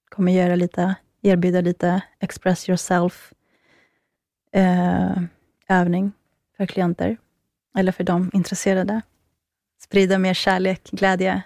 [0.09, 3.33] Kommer göra lite, erbjuda lite express yourself
[4.53, 5.17] eh,
[5.69, 6.11] övning
[6.57, 7.17] för klienter.
[7.77, 9.01] Eller för de intresserade.
[9.83, 11.41] Sprida mer kärlek, glädje.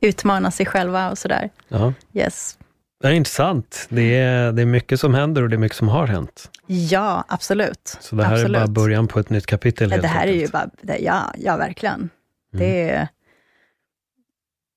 [0.00, 1.50] Utmana sig själva och sådär.
[1.68, 1.92] Ja.
[2.12, 2.58] Yes.
[3.00, 3.86] Det är intressant.
[3.88, 6.50] Det är, det är mycket som händer och det är mycket som har hänt.
[6.66, 7.98] Ja, absolut.
[8.00, 8.56] Så det här absolut.
[8.56, 9.90] är bara början på ett nytt kapitel.
[9.90, 10.52] Det här är ju enkelt.
[10.52, 11.94] bara, det, ja, ja, verkligen.
[11.94, 12.10] Mm.
[12.50, 13.08] Det är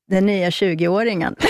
[0.07, 1.35] den nya 20-åringen.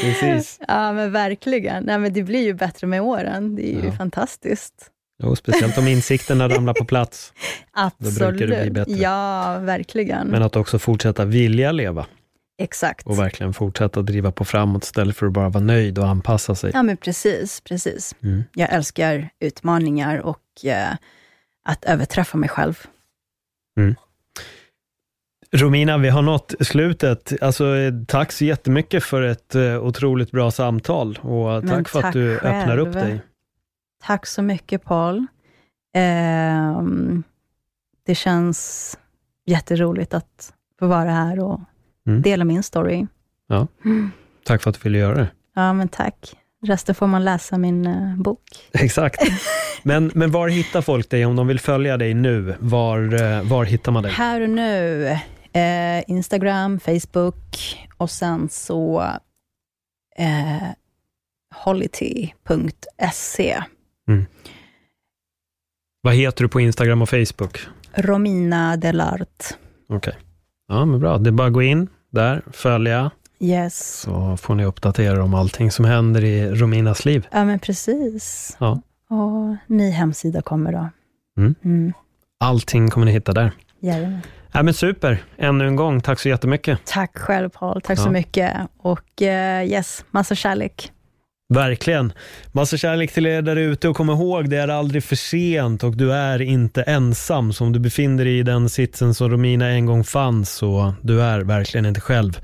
[0.00, 0.60] Precis.
[0.68, 1.84] ja, men verkligen.
[1.84, 3.54] Nej, men det blir ju bättre med åren.
[3.56, 3.92] Det är ju Ja.
[3.92, 4.90] fantastiskt.
[5.22, 7.32] Jo, speciellt om insikterna ramlar på plats.
[7.72, 8.18] Absolut.
[8.38, 8.92] brukar det bli bättre.
[8.92, 10.26] Ja, verkligen.
[10.28, 12.06] Men att också fortsätta vilja leva
[12.58, 13.06] Exakt.
[13.06, 16.70] och verkligen fortsätta driva på framåt istället för att bara vara nöjd och anpassa sig.
[16.74, 18.14] Ja, men precis, precis.
[18.22, 18.44] Mm.
[18.54, 20.92] Jag älskar utmaningar och eh,
[21.64, 22.78] att överträffa mig själv.
[25.54, 27.32] Romina, vi har nått slutet.
[27.42, 32.02] Alltså, eh, tack så jättemycket för ett eh, otroligt bra samtal och Men tack för
[32.02, 33.06] att du öppnar upp själv.
[33.08, 33.20] dig.
[34.04, 35.26] Tack så mycket, Paul.
[35.96, 37.22] Ehm,
[38.06, 38.98] det känns
[39.46, 41.60] jätteroligt att få vara här och
[42.06, 42.22] Mm.
[42.22, 43.06] dela min story.
[43.48, 43.66] Ja.
[43.84, 44.10] Mm.
[44.44, 45.28] Tack för att du ville göra det.
[45.54, 46.36] Ja, men tack.
[46.66, 48.40] Resten får man läsa min eh, bok.
[48.72, 49.20] Exakt.
[49.82, 52.54] Men, men var hittar folk dig om de vill följa dig nu?
[52.58, 54.12] Var, eh, var hittar man dig?
[54.12, 55.18] Här och nu,
[55.54, 59.02] eh, Instagram, Facebook och sen så
[60.16, 60.68] eh,
[61.64, 63.62] holity.se.
[66.02, 67.58] Vad heter du på Instagram och Facebook?
[67.94, 69.44] Romina Delart.
[69.88, 70.14] Okej.
[70.68, 71.18] Ja, men bra.
[71.18, 74.00] Det är bara att gå in där, följa, Yes.
[74.00, 77.26] så får ni uppdatera om allting som händer i Rominas liv.
[77.32, 78.56] Ja, men precis.
[78.60, 78.80] Ja.
[79.10, 80.88] Och ny hemsida kommer då.
[81.38, 81.54] Mm.
[81.64, 81.92] Mm.
[82.40, 83.52] Allting kommer ni hitta där.
[83.80, 84.20] Jajamän.
[84.56, 85.22] Ja, men super.
[85.38, 86.78] Ännu en gång, tack så jättemycket.
[86.84, 88.02] Tack själv Paul, tack Ja.
[88.02, 88.52] så mycket.
[88.78, 90.90] Och eh, yes, massa kärlek.
[91.54, 92.12] Verkligen.
[92.52, 95.96] Massa kärlek till er där ute och kom ihåg, det är aldrig för sent och
[95.96, 97.52] du är inte ensam.
[97.52, 101.22] Så om du befinner dig i den sitsen som Romina en gång fanns, så du
[101.22, 102.40] är verkligen inte själv.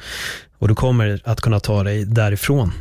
[0.59, 2.73] Och du kommer att kunna ta dig därifrån.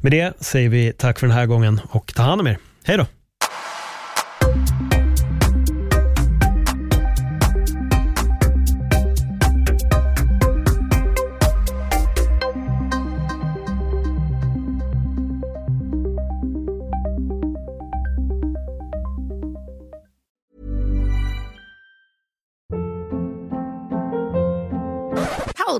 [0.00, 2.58] Med det säger vi tack för den här gången och ta hand om er.
[2.84, 3.06] Hej då!